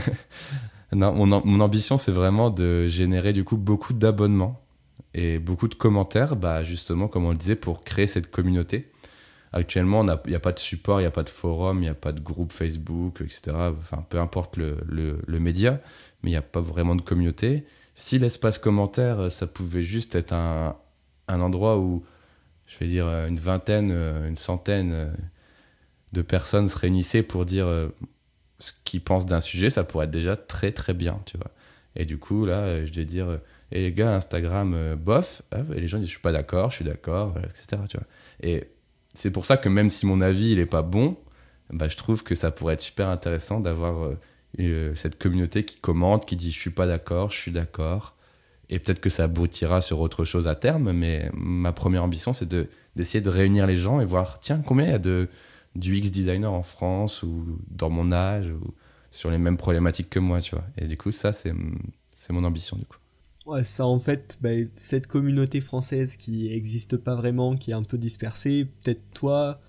non, 0.94 1.14
mon, 1.14 1.42
mon 1.44 1.60
ambition, 1.62 1.98
c'est 1.98 2.12
vraiment 2.12 2.50
de 2.50 2.88
générer 2.88 3.34
du 3.34 3.44
coup 3.44 3.58
beaucoup 3.58 3.94
d'abonnements 3.94 4.62
et 5.16 5.40
beaucoup 5.40 5.70
de 5.70 5.76
commentaires, 5.76 6.36
bah, 6.36 6.64
justement, 6.64 7.08
comme 7.08 7.26
on 7.26 7.32
le 7.32 7.38
disait, 7.38 7.56
pour 7.56 7.84
créer 7.84 8.06
cette 8.06 8.30
communauté. 8.30 8.92
Actuellement, 9.54 10.04
il 10.04 10.30
n'y 10.30 10.36
a, 10.36 10.40
pas 10.42 10.52
de 10.52 10.60
support, 10.60 11.00
il 11.00 11.04
n'y 11.04 11.08
a 11.08 11.12
pas 11.12 11.24
de 11.24 11.30
forum, 11.30 11.78
il 11.78 11.84
n'y 11.84 11.88
a 11.88 11.94
pas 11.94 12.12
de 12.12 12.20
groupe 12.20 12.52
Facebook, 12.52 13.22
etc. 13.22 13.56
Enfin, 13.80 14.06
peu 14.10 14.20
importe 14.20 14.58
le, 14.58 14.78
le, 14.86 15.40
média, 15.40 15.80
mais 16.22 16.32
il 16.32 16.34
n'y 16.34 16.38
a 16.38 16.42
pas 16.42 16.60
vraiment 16.60 16.96
de 16.96 17.02
communauté. 17.02 17.64
Si 17.96 18.20
l'espace 18.20 18.58
commentaire, 18.58 19.32
ça 19.32 19.48
pouvait 19.48 19.84
juste 19.84 20.16
être 20.16 20.34
un, 20.34 20.76
un, 21.28 21.42
endroit 21.42 21.80
où, 21.80 22.06
je 22.68 22.78
vais 22.80 22.88
dire, 22.88 23.08
une 23.08 23.40
vingtaine, 23.40 23.92
une 23.92 24.38
centaine 24.38 25.14
de 26.14 26.22
personnes 26.22 26.68
se 26.68 26.78
réunissaient 26.78 27.24
pour 27.24 27.46
dire 27.46 27.68
ce 28.60 28.72
qu'ils 28.84 29.02
pensent 29.02 29.26
d'un 29.26 29.40
sujet, 29.40 29.70
ça 29.70 29.84
pourrait 29.84 30.06
être 30.06 30.12
déjà 30.12 30.36
très 30.36 30.72
très 30.72 30.94
bien, 30.94 31.22
tu 31.26 31.38
vois. 31.38 31.52
Et 31.96 32.06
du 32.06 32.18
coup, 32.18 32.46
là, 32.46 32.84
je 32.84 32.92
vais 32.92 33.06
dire 33.06 33.40
et 33.72 33.82
les 33.82 33.92
gars, 33.92 34.16
Instagram, 34.16 34.74
euh, 34.74 34.96
bof. 34.96 35.42
Et 35.76 35.82
les 35.82 35.88
gens 35.88 35.98
disent, 35.98 36.08
je 36.08 36.14
suis 36.14 36.22
pas 36.22 36.32
d'accord, 36.32 36.70
je 36.72 36.78
suis 36.78 36.86
d'accord, 36.86 37.36
etc. 37.44 37.82
Tu 37.90 37.98
vois. 37.98 38.08
Et 38.42 38.70
c'est 39.14 39.32
pour 39.32 39.46
ça 39.46 39.58
que 39.58 39.70
même 39.70 39.90
si 39.90 40.06
mon 40.06 40.22
avis, 40.22 40.52
il 40.52 40.60
est 40.60 40.66
pas 40.66 40.82
bon, 40.82 41.18
bah, 41.72 41.88
je 41.88 41.98
trouve 41.98 42.24
que 42.24 42.36
ça 42.36 42.52
pourrait 42.52 42.76
être 42.76 42.82
super 42.82 43.10
intéressant 43.10 43.60
d'avoir 43.60 44.04
euh, 44.04 44.10
euh, 44.10 44.16
cette 44.96 45.18
communauté 45.18 45.66
qui 45.66 45.78
commente, 45.80 46.26
qui 46.26 46.36
dit, 46.36 46.52
je 46.52 46.60
suis 46.60 46.70
pas 46.70 46.88
d'accord, 46.88 47.32
je 47.32 47.38
suis 47.38 47.52
d'accord. 47.52 48.16
Et 48.70 48.80
peut-être 48.80 49.00
que 49.00 49.10
ça 49.10 49.26
aboutira 49.26 49.82
sur 49.82 50.00
autre 50.00 50.26
chose 50.26 50.48
à 50.48 50.56
terme, 50.56 50.92
mais 50.92 51.30
ma 51.34 51.72
première 51.72 52.04
ambition, 52.04 52.34
c'est 52.34 52.48
de, 52.48 52.68
d'essayer 52.96 53.22
de 53.22 53.30
réunir 53.30 53.68
les 53.68 53.78
gens 53.78 54.00
et 54.00 54.06
voir, 54.06 54.40
tiens, 54.40 54.64
combien 54.66 54.86
il 54.86 54.92
y 54.92 54.96
a 54.96 55.00
de, 55.00 55.30
du 55.76 55.98
X 55.98 56.12
designer 56.12 56.52
en 56.52 56.64
France 56.64 57.22
ou 57.22 57.60
dans 57.70 57.90
mon 57.90 58.12
âge 58.12 58.50
ou 58.50 58.74
sur 59.12 59.30
les 59.30 59.38
mêmes 59.38 59.58
problématiques 59.58 60.10
que 60.10 60.20
moi, 60.20 60.42
tu 60.42 60.56
vois. 60.56 60.66
Et 60.78 60.88
du 60.88 60.98
coup, 60.98 61.12
ça, 61.12 61.32
c'est, 61.32 61.54
c'est 62.18 62.34
mon 62.34 62.44
ambition, 62.44 62.78
du 62.78 62.86
coup. 62.86 62.98
Ouais, 63.46 63.64
ça 63.64 63.86
en 63.86 64.00
fait, 64.00 64.38
bah, 64.42 64.50
cette 64.74 65.06
communauté 65.06 65.62
française 65.62 66.18
qui 66.18 66.50
n'existe 66.50 66.98
pas 66.98 67.14
vraiment, 67.14 67.56
qui 67.56 67.72
est 67.72 67.76
un 67.76 67.84
peu 67.84 68.00
dispersée, 68.00 68.68
peut-être 68.82 69.04
toi 69.14 69.62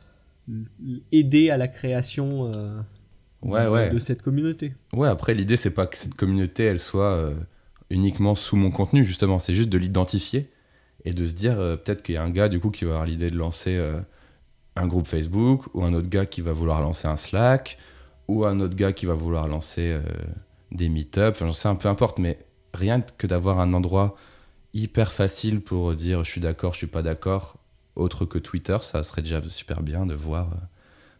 aider 1.12 1.51
à 1.51 1.57
la 1.57 1.68
création 1.68 2.53
euh, 2.53 2.81
de, 3.42 3.99
cette 3.99 4.22
communauté. 4.22 4.75
Ouais, 4.92 5.09
après 5.09 5.35
l'idée 5.35 5.57
c'est 5.57 5.70
pas 5.70 5.87
que 5.87 5.96
cette 5.99 6.14
communauté 6.14 6.64
elle 6.64 6.81
soit 6.81 7.12
euh, 7.12 7.35
uniquement 7.90 8.35
sous 8.35 8.57
mon 8.57 8.70
contenu 8.70 9.05
justement, 9.05 9.38
c'est 9.38 9.55
juste 9.55 9.68
de 9.68 9.79
l'identifier 9.79 10.51
et 11.05 11.12
de 11.12 11.27
se 11.27 11.35
dire 11.35 11.61
euh, 11.61 11.77
peut-être 11.77 12.03
qu'il 12.03 12.14
y 12.14 12.18
a 12.18 12.22
un 12.22 12.31
gars 12.31 12.49
du 12.49 12.61
coup 12.61 12.70
qui 12.70 12.85
va 12.85 12.92
avoir 12.92 13.07
l'idée 13.07 13.31
de 13.31 13.37
lancer 13.37 13.81
un 14.77 14.87
groupe 14.87 15.07
Facebook 15.07 15.64
ou 15.75 15.85
un 15.85 15.94
autre 15.94 16.09
gars 16.09 16.27
qui 16.27 16.40
va 16.40 16.53
vouloir 16.53 16.81
lancer 16.81 17.09
un 17.09 17.16
Slack 17.16 17.79
ou 18.29 18.44
un 18.44 18.61
autre 18.61 18.75
gars 18.75 18.92
qui 18.92 19.07
va 19.07 19.14
vouloir 19.14 19.46
lancer 19.49 20.01
des 20.72 20.88
meet-up, 20.88 21.35
enfin 21.37 21.46
j'en 21.46 21.53
sais 21.53 21.68
un 21.68 21.77
peu 21.77 21.88
importe, 21.88 22.18
mais 22.18 22.38
rien 22.75 23.01
que 23.01 23.27
d'avoir 23.27 23.61
un 23.61 23.72
endroit 23.72 24.16
hyper 24.75 25.12
facile 25.12 25.61
pour 25.61 25.94
dire 25.94 26.25
je 26.25 26.31
suis 26.31 26.40
d'accord, 26.40 26.72
je 26.72 26.79
suis 26.79 26.87
pas 26.87 27.03
d'accord, 27.03 27.59
autre 27.96 28.27
que 28.27 28.38
Twitter, 28.38 28.77
ça 28.83 29.03
serait 29.03 29.22
déjà 29.22 29.42
super 29.49 29.83
bien 29.83 30.07
de 30.07 30.14
voir 30.14 30.53
euh, 30.53 30.57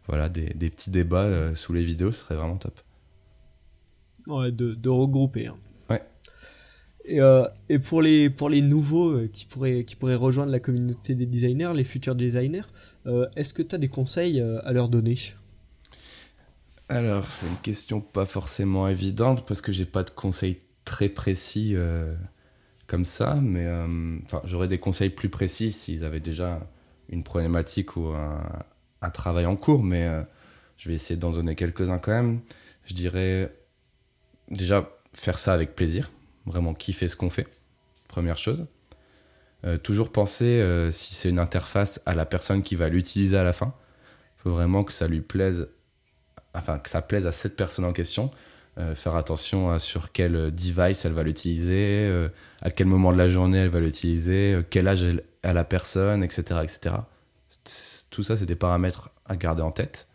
voilà, 0.07 0.29
des, 0.29 0.69
petits 0.69 0.89
débats 0.89 1.23
euh, 1.23 1.55
sous 1.55 1.73
les 1.73 1.83
vidéos, 1.83 2.11
ce 2.11 2.21
serait 2.21 2.35
vraiment 2.35 2.57
top. 2.57 2.79
Ouais, 4.27 4.51
de, 4.51 4.89
regrouper. 4.89 5.47
Hein. 5.47 5.57
Ouais. 5.89 6.01
Et, 7.05 7.21
euh, 7.21 7.47
et, 7.69 7.79
pour, 7.79 8.01
les, 8.01 8.29
pour 8.29 8.49
les 8.49 8.61
nouveaux 8.61 9.27
qui, 9.29 9.45
pourraient, 9.45 9.83
qui 9.85 9.95
pourraient 9.95 10.15
rejoindre 10.15 10.51
la 10.51 10.59
communauté 10.59 11.15
des 11.15 11.25
designers, 11.25 11.71
les 11.73 11.83
futurs 11.83 12.15
designers, 12.15 12.67
est-ce 13.35 13.53
que 13.53 13.61
tu 13.63 13.75
as 13.75 13.77
des 13.77 13.87
conseils 13.87 14.41
à 14.41 14.73
leur 14.73 14.89
donner? 14.89 15.15
Alors, 16.89 17.31
c'est 17.31 17.47
une 17.47 17.57
question 17.57 17.99
pas 17.99 18.25
forcément 18.25 18.87
évidente 18.87 19.45
parce 19.45 19.61
que 19.61 19.71
j'ai 19.71 19.85
pas 19.85 20.03
de 20.03 20.09
conseils 20.09 20.61
très 20.85 21.09
précis 21.09 21.73
euh, 21.75 22.15
comme 22.87 23.03
ça, 23.03 23.35
mais 23.41 23.65
euh, 23.65 24.17
enfin, 24.23 24.41
j'aurais 24.45 24.69
des 24.69 24.77
conseils 24.77 25.09
plus 25.09 25.27
précis 25.27 25.73
s'ils 25.73 26.05
avaient 26.05 26.21
déjà 26.21 26.65
une 27.09 27.23
problématique 27.23 27.97
ou 27.97 28.07
un, 28.07 28.41
travail 29.11 29.45
en 29.45 29.55
cours, 29.55 29.83
mais 29.83 30.07
euh, 30.07 30.23
je 30.77 30.89
vais 30.89 30.95
essayer 30.95 31.19
d'en 31.19 31.31
donner 31.31 31.55
quelques-uns 31.55 31.99
quand 31.99 32.11
même. 32.11 32.41
Je 32.85 32.93
dirais 32.93 33.53
déjà 34.49 34.89
faire 35.13 35.39
ça 35.39 35.53
avec 35.53 35.75
plaisir, 35.75 36.11
vraiment 36.45 36.73
kiffer 36.73 37.07
ce 37.07 37.15
qu'on 37.15 37.29
fait, 37.29 37.47
première 38.07 38.37
chose. 38.37 38.67
toujours 39.83 40.11
penser, 40.11 40.63
si 40.91 41.15
c'est 41.15 41.29
une 41.29 41.39
interface, 41.39 42.01
à 42.05 42.13
la 42.13 42.25
personne 42.25 42.61
qui 42.61 42.75
va 42.75 42.87
l'utiliser 42.87 43.37
à 43.37 43.43
la 43.43 43.51
fin. 43.51 43.73
Il 44.37 44.43
faut 44.43 44.51
vraiment 44.51 44.83
que 44.83 44.93
ça 44.93 45.07
lui 45.07 45.19
plaise, 45.19 45.67
enfin 46.53 46.79
que 46.79 46.89
ça 46.89 47.01
plaise 47.01 47.27
à 47.27 47.31
cette 47.31 47.57
personne 47.57 47.83
en 47.83 47.91
question. 47.93 48.31
Euh, 48.79 48.93
faire 48.93 49.15
attention 49.15 49.71
à 49.71 49.79
sur 49.79 50.11
quel 50.11 50.51
device 50.53 51.03
elle 51.03 51.13
va 51.13 51.23
l'utiliser, 51.23 52.07
euh, 52.11 52.29
à 52.61 52.69
quel 52.69 52.85
moment 52.85 53.11
de 53.11 53.17
la 53.17 53.27
journée 53.27 53.57
elle 53.57 53.69
va 53.69 53.79
l'utiliser, 53.79 54.53
euh, 54.53 54.63
quel 54.69 54.87
âge 54.87 55.01
elle 55.01 55.23
a 55.41 55.53
la 55.53 55.63
personne, 55.63 56.23
etc. 56.23 56.59
etc. 56.61 56.95
Tout 58.09 58.23
ça, 58.23 58.37
c'est 58.37 58.45
des 58.45 58.55
paramètres 58.55 59.09
à 59.25 59.35
garder 59.35 59.61
en 59.61 59.71
tête. 59.71 60.09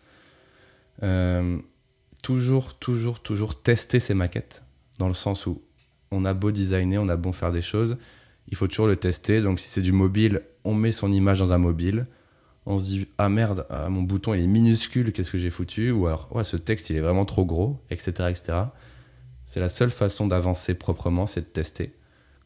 toujours, 2.22 2.74
toujours, 2.78 3.20
toujours 3.20 3.60
tester 3.60 4.00
ses 4.00 4.14
maquettes, 4.14 4.62
dans 4.98 5.08
le 5.08 5.14
sens 5.14 5.46
où 5.46 5.62
on 6.10 6.24
a 6.24 6.34
beau 6.34 6.50
designer, 6.50 7.02
on 7.02 7.08
a 7.08 7.16
beau 7.16 7.32
faire 7.32 7.52
des 7.52 7.62
choses, 7.62 7.96
il 8.48 8.56
faut 8.56 8.68
toujours 8.68 8.86
le 8.86 8.96
tester. 8.96 9.40
Donc 9.40 9.58
si 9.58 9.68
c'est 9.68 9.82
du 9.82 9.92
mobile, 9.92 10.42
on 10.64 10.74
met 10.74 10.92
son 10.92 11.12
image 11.12 11.38
dans 11.38 11.52
un 11.52 11.58
mobile. 11.58 12.06
On 12.64 12.78
se 12.78 12.84
dit 12.84 13.08
ah 13.18 13.28
merde 13.28 13.66
ah, 13.70 13.88
mon 13.88 14.02
bouton 14.02 14.34
il 14.34 14.42
est 14.42 14.46
minuscule 14.46 15.12
qu'est-ce 15.12 15.32
que 15.32 15.38
j'ai 15.38 15.50
foutu? 15.50 15.90
Ou 15.90 16.06
alors 16.06 16.28
ouais 16.30 16.44
ce 16.44 16.56
texte 16.56 16.90
il 16.90 16.96
est 16.96 17.00
vraiment 17.00 17.24
trop 17.24 17.44
gros 17.44 17.80
etc 17.90 18.28
etc 18.28 18.58
c'est 19.46 19.58
la 19.58 19.68
seule 19.68 19.90
façon 19.90 20.28
d'avancer 20.28 20.74
proprement 20.74 21.26
c'est 21.26 21.40
de 21.40 21.46
tester. 21.46 21.92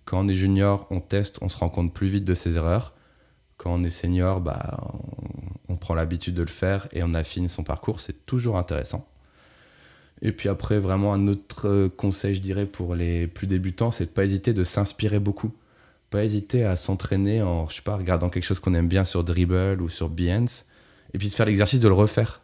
Quand 0.07 0.21
on 0.21 0.29
est 0.29 0.35
junior 0.35 0.87
on 0.88 1.01
teste 1.01 1.38
on 1.42 1.51
se 1.51 1.59
rend 1.59 1.69
compte 1.69 1.92
plus 1.92 2.07
vite 2.07 2.25
de 2.25 2.33
ses 2.33 2.57
erreurs 2.57 2.95
quand 3.57 3.73
on 3.75 3.83
est 3.85 3.90
senior 3.90 4.40
bah 4.40 4.79
on, 5.69 5.77
prend 5.77 5.95
l'habitude 5.95 6.35
de 6.35 6.42
le 6.42 6.49
faire 6.49 6.88
et 6.92 7.03
on 7.03 7.14
affine 7.14 7.49
son 7.49 7.62
parcours 7.62 8.01
c'est 8.01 8.27
toujours 8.27 8.57
intéressant 8.57 9.07
et 10.23 10.33
puis 10.33 10.49
après 10.49 10.79
vraiment 10.79 11.12
un 11.12 11.29
autre 11.29 11.88
conseil 11.97 12.35
je 12.35 12.40
dirais 12.40 12.66
pour 12.66 12.95
les 12.95 13.27
plus 13.27 13.47
débutants 13.47 13.90
c'est 13.90 14.07
de 14.07 14.11
pas 14.11 14.25
hésiter 14.25 14.53
de 14.53 14.64
s'inspirer 14.64 15.19
beaucoup 15.19 15.53
pas 16.11 16.25
hésiter 16.25 16.64
à 16.64 16.77
s'entraîner 16.77 17.42
en, 17.42 17.69
je 17.69 17.77
sais 17.77 17.83
pas, 17.83 17.97
regardant 17.97 18.29
quelque 18.29 18.45
chose 18.45 18.61
qu'on 18.61 18.75
aime 18.75 18.88
bien 18.88 19.05
sur 19.05 19.25
Dribble 19.25 19.81
ou 19.81 19.88
sur 19.88 20.09
Behance, 20.09 20.66
et 21.14 21.19
puis 21.19 21.29
de 21.29 21.35
faire 21.35 21.47
l'exercice 21.47 21.81
de 21.81 21.88
le 21.88 21.95
refaire. 21.95 22.42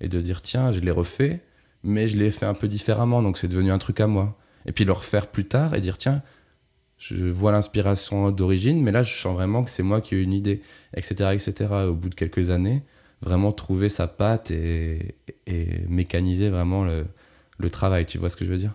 Et 0.00 0.08
de 0.08 0.20
dire, 0.20 0.42
tiens, 0.42 0.72
je 0.72 0.80
l'ai 0.80 0.90
refait, 0.90 1.42
mais 1.82 2.08
je 2.08 2.16
l'ai 2.16 2.30
fait 2.30 2.46
un 2.46 2.54
peu 2.54 2.66
différemment, 2.66 3.22
donc 3.22 3.38
c'est 3.38 3.48
devenu 3.48 3.70
un 3.70 3.78
truc 3.78 4.00
à 4.00 4.06
moi. 4.06 4.36
Et 4.66 4.72
puis 4.72 4.84
le 4.84 4.92
refaire 4.92 5.28
plus 5.28 5.44
tard 5.44 5.74
et 5.74 5.80
dire, 5.80 5.98
tiens, 5.98 6.22
je 7.08 7.26
vois 7.26 7.52
l'inspiration 7.52 8.30
d'origine, 8.30 8.82
mais 8.82 8.92
là, 8.92 9.02
je 9.02 9.14
sens 9.14 9.34
vraiment 9.34 9.62
que 9.62 9.70
c'est 9.70 9.82
moi 9.82 10.00
qui 10.00 10.14
ai 10.14 10.22
une 10.22 10.32
idée, 10.32 10.62
etc., 10.96 11.30
etc. 11.32 11.66
Au 11.88 11.94
bout 11.94 12.08
de 12.08 12.14
quelques 12.14 12.50
années, 12.50 12.82
vraiment 13.20 13.52
trouver 13.52 13.88
sa 13.88 14.06
patte 14.06 14.50
et, 14.50 15.14
et 15.46 15.66
mécaniser 15.88 16.48
vraiment 16.48 16.84
le, 16.84 17.04
le 17.58 17.70
travail. 17.70 18.06
Tu 18.06 18.18
vois 18.18 18.30
ce 18.30 18.36
que 18.36 18.44
je 18.44 18.50
veux 18.50 18.58
dire? 18.58 18.74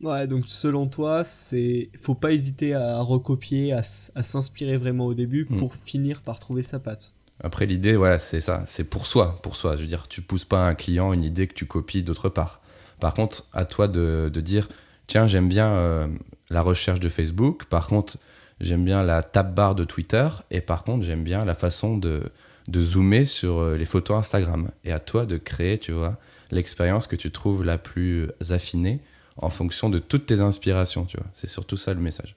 Ouais, 0.00 0.26
donc 0.26 0.44
selon 0.46 0.86
toi, 0.86 1.24
c'est 1.24 1.90
faut 1.98 2.14
pas 2.14 2.32
hésiter 2.32 2.74
à 2.74 3.00
recopier, 3.00 3.74
à, 3.74 3.82
s'inspirer 3.82 4.78
vraiment 4.78 5.06
au 5.06 5.14
début 5.14 5.46
hmm. 5.50 5.58
pour 5.58 5.74
finir 5.74 6.22
par 6.22 6.38
trouver 6.38 6.62
sa 6.62 6.78
patte. 6.78 7.12
Après 7.42 7.66
l'idée, 7.66 7.96
voilà, 7.96 8.18
c'est 8.18 8.40
ça, 8.40 8.62
c'est 8.66 8.84
pour 8.84 9.06
soi, 9.06 9.40
pour 9.42 9.56
soi. 9.56 9.76
Je 9.76 9.82
veux 9.82 9.86
dire, 9.86 10.08
tu 10.08 10.22
pousses 10.22 10.44
pas 10.44 10.66
à 10.66 10.68
un 10.68 10.74
client 10.74 11.12
une 11.12 11.22
idée 11.22 11.46
que 11.46 11.54
tu 11.54 11.66
copies 11.66 12.02
d'autre 12.02 12.30
part. 12.30 12.62
Par 13.00 13.12
contre, 13.14 13.46
à 13.52 13.64
toi 13.66 13.88
de, 13.88 14.30
de 14.32 14.40
dire, 14.40 14.68
tiens, 15.10 15.26
j'aime 15.26 15.48
bien 15.48 15.74
euh, 15.74 16.08
la 16.48 16.62
recherche 16.62 17.00
de 17.00 17.08
Facebook. 17.10 17.66
Par 17.66 17.88
contre, 17.88 18.16
j'aime 18.60 18.84
bien 18.84 19.02
la 19.02 19.22
tab 19.22 19.54
bar 19.54 19.74
de 19.74 19.84
Twitter. 19.84 20.28
Et 20.50 20.62
par 20.62 20.84
contre, 20.84 21.04
j'aime 21.04 21.24
bien 21.24 21.44
la 21.44 21.54
façon 21.54 21.98
de, 21.98 22.22
de 22.68 22.80
zoomer 22.80 23.24
sur 23.24 23.58
euh, 23.58 23.76
les 23.76 23.84
photos 23.84 24.16
Instagram. 24.16 24.70
Et 24.84 24.92
à 24.92 25.00
toi 25.00 25.26
de 25.26 25.36
créer, 25.36 25.76
tu 25.76 25.92
vois, 25.92 26.16
l'expérience 26.50 27.06
que 27.06 27.16
tu 27.16 27.30
trouves 27.30 27.64
la 27.64 27.76
plus 27.76 28.30
affinée 28.50 29.00
en 29.36 29.50
fonction 29.50 29.90
de 29.90 29.98
toutes 29.98 30.26
tes 30.26 30.40
inspirations, 30.40 31.04
tu 31.04 31.16
vois. 31.16 31.26
C'est 31.32 31.48
surtout 31.48 31.76
ça 31.76 31.92
le 31.92 32.00
message. 32.00 32.36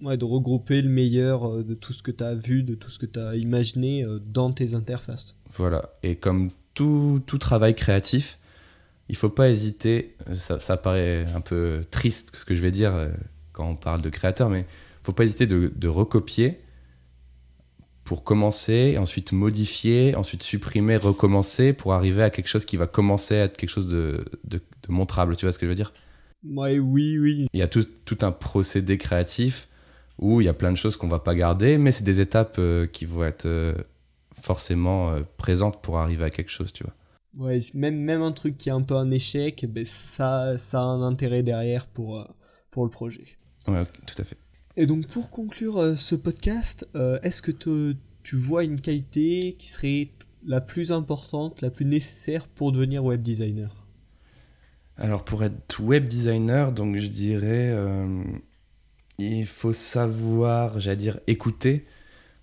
Ouais, 0.00 0.16
de 0.16 0.24
regrouper 0.24 0.82
le 0.82 0.88
meilleur 0.88 1.48
euh, 1.48 1.62
de 1.62 1.74
tout 1.74 1.92
ce 1.92 2.02
que 2.02 2.10
tu 2.10 2.24
as 2.24 2.34
vu, 2.34 2.62
de 2.62 2.74
tout 2.74 2.90
ce 2.90 2.98
que 2.98 3.06
tu 3.06 3.18
as 3.18 3.36
imaginé 3.36 4.04
euh, 4.04 4.18
dans 4.24 4.52
tes 4.52 4.74
interfaces. 4.74 5.36
Voilà, 5.50 5.90
et 6.02 6.16
comme 6.16 6.50
tout, 6.74 7.20
tout 7.26 7.38
travail 7.38 7.74
créatif, 7.74 8.38
il 9.12 9.16
faut 9.16 9.28
pas 9.28 9.50
hésiter, 9.50 10.16
ça, 10.32 10.58
ça, 10.58 10.78
paraît 10.78 11.26
un 11.34 11.42
peu 11.42 11.84
triste 11.90 12.34
ce 12.34 12.46
que 12.46 12.54
je 12.54 12.62
vais 12.62 12.70
dire 12.70 12.94
euh, 12.94 13.10
quand 13.52 13.68
on 13.68 13.76
parle 13.76 14.00
de 14.00 14.08
créateur, 14.08 14.48
mais 14.48 14.60
il 14.60 15.04
faut 15.04 15.12
pas 15.12 15.24
hésiter 15.24 15.46
de, 15.46 15.70
de 15.76 15.88
recopier 15.88 16.58
pour 18.04 18.24
commencer, 18.24 18.96
ensuite 18.96 19.32
modifier, 19.32 20.16
ensuite 20.16 20.42
supprimer, 20.42 20.96
recommencer 20.96 21.74
pour 21.74 21.92
arriver 21.92 22.22
à 22.22 22.30
quelque 22.30 22.46
chose 22.46 22.64
qui 22.64 22.78
va 22.78 22.86
commencer 22.86 23.36
à 23.36 23.44
être 23.44 23.58
quelque 23.58 23.68
chose 23.68 23.88
de, 23.88 24.24
de, 24.44 24.56
de 24.58 24.92
montrable. 24.92 25.36
Tu 25.36 25.44
vois 25.44 25.52
ce 25.52 25.58
que 25.58 25.66
je 25.66 25.68
veux 25.68 25.76
dire? 25.76 25.92
Ouais, 26.42 26.78
oui, 26.78 27.18
oui. 27.18 27.48
Il 27.52 27.60
y 27.60 27.62
a 27.62 27.68
tout, 27.68 27.84
tout, 28.06 28.18
un 28.22 28.32
procédé 28.32 28.96
créatif 28.96 29.68
où 30.18 30.40
il 30.40 30.44
y 30.44 30.48
a 30.48 30.54
plein 30.54 30.72
de 30.72 30.76
choses 30.78 30.96
qu'on 30.96 31.08
va 31.08 31.18
pas 31.18 31.34
garder, 31.34 31.76
mais 31.76 31.92
c'est 31.92 32.04
des 32.04 32.22
étapes 32.22 32.56
euh, 32.58 32.86
qui 32.86 33.04
vont 33.04 33.24
être 33.24 33.44
euh, 33.44 33.74
forcément 34.40 35.10
euh, 35.10 35.20
présentes 35.36 35.82
pour 35.82 35.98
arriver 35.98 36.24
à 36.24 36.30
quelque 36.30 36.50
chose, 36.50 36.72
tu 36.72 36.82
vois. 36.82 36.94
Ouais, 37.36 37.58
même, 37.74 37.96
même 37.96 38.22
un 38.22 38.32
truc 38.32 38.58
qui 38.58 38.68
est 38.68 38.72
un 38.72 38.82
peu 38.82 38.94
un 38.94 39.10
échec, 39.10 39.66
ben 39.68 39.84
ça, 39.84 40.58
ça 40.58 40.80
a 40.80 40.84
un 40.84 41.02
intérêt 41.02 41.42
derrière 41.42 41.86
pour, 41.86 42.26
pour 42.70 42.84
le 42.84 42.90
projet. 42.90 43.24
Ouais, 43.68 43.84
tout 44.06 44.14
à 44.18 44.24
fait. 44.24 44.36
Et 44.76 44.86
donc 44.86 45.06
pour 45.06 45.30
conclure 45.30 45.96
ce 45.96 46.14
podcast, 46.14 46.88
est-ce 47.22 47.40
que 47.42 47.50
te, 47.50 47.94
tu 48.22 48.36
vois 48.36 48.64
une 48.64 48.80
qualité 48.80 49.56
qui 49.58 49.68
serait 49.68 50.10
la 50.46 50.60
plus 50.60 50.92
importante, 50.92 51.60
la 51.62 51.70
plus 51.70 51.84
nécessaire 51.84 52.48
pour 52.48 52.72
devenir 52.72 53.04
web 53.04 53.22
designer? 53.22 53.86
Alors 54.96 55.24
pour 55.24 55.42
être 55.42 55.80
web 55.80 56.06
designer, 56.06 56.72
donc 56.72 56.96
je 56.98 57.08
dirais, 57.08 57.70
euh, 57.72 58.22
il 59.18 59.46
faut 59.46 59.72
savoir, 59.72 60.78
j'allais 60.80 60.96
dire, 60.96 61.20
écouter, 61.26 61.86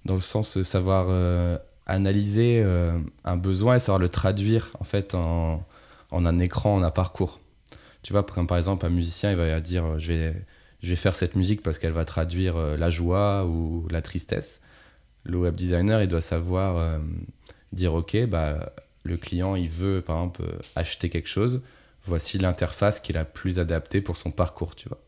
dans 0.05 0.15
le 0.15 0.21
sens 0.21 0.57
de 0.57 0.63
savoir 0.63 1.07
euh, 1.09 1.57
analyser 1.89 2.61
euh, 2.63 2.97
un 3.23 3.37
besoin 3.37 3.75
et 3.75 3.79
savoir 3.79 3.99
le 3.99 4.09
traduire 4.09 4.71
en 4.79 4.83
fait 4.83 5.15
en, 5.15 5.65
en, 6.11 6.25
un 6.25 6.39
écran, 6.39 6.75
en 6.75 6.83
un 6.83 6.91
parcours. 6.91 7.39
Tu 8.01 8.13
vois, 8.13 8.23
comme 8.23 8.47
par 8.47 8.57
exemple 8.57 8.85
un 8.85 8.89
musicien, 8.89 9.31
il 9.31 9.37
va 9.37 9.59
dire, 9.59 9.99
je 9.99 10.13
vais, 10.13 10.33
je 10.81 10.89
vais 10.89 10.95
faire 10.95 11.15
cette 11.15 11.35
musique 11.35 11.61
parce 11.61 11.77
qu'elle 11.77 11.91
va 11.91 12.05
traduire 12.05 12.55
la 12.57 12.89
joie 12.89 13.45
ou 13.45 13.87
la 13.89 14.01
tristesse. 14.01 14.61
Le 15.25 15.37
web 15.37 15.55
designer, 15.55 16.01
il 16.01 16.07
doit 16.07 16.21
savoir 16.21 16.99
dire, 17.73 17.93
ok, 17.93 18.25
bah, 18.27 18.71
le 19.03 19.17
client, 19.17 19.55
il 19.55 19.67
veut 19.67 20.01
par 20.01 20.17
exemple 20.17 20.43
acheter 20.75 21.09
quelque 21.09 21.27
chose 21.27 21.61
voici 22.05 22.37
l'interface 22.37 22.99
qui 22.99 23.11
est 23.11 23.15
la 23.15 23.25
plus 23.25 23.59
adaptée 23.59 24.01
pour 24.01 24.17
son 24.17 24.31
parcours, 24.31 24.75
tu 24.75 24.89
vois. 24.89 24.99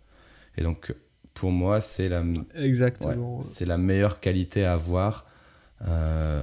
Et 0.57 0.63
donc, 0.63 0.93
pour 1.33 1.51
moi, 1.51 1.81
c'est 1.81 2.09
la, 2.09 2.23
Exactement. 2.55 3.41
c'est 3.41 3.65
la 3.65 3.77
meilleure 3.77 4.19
qualité 4.19 4.65
à 4.65 4.73
avoir, 4.73 5.25
euh, 5.25 5.30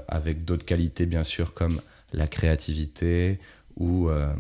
avec 0.09 0.45
d'autres 0.45 0.65
qualités, 0.65 1.07
bien 1.07 1.25
sûr, 1.25 1.55
comme 1.55 1.81
la 2.13 2.27
créativité 2.27 3.39
ou 3.77 4.09
euh, 4.09 4.33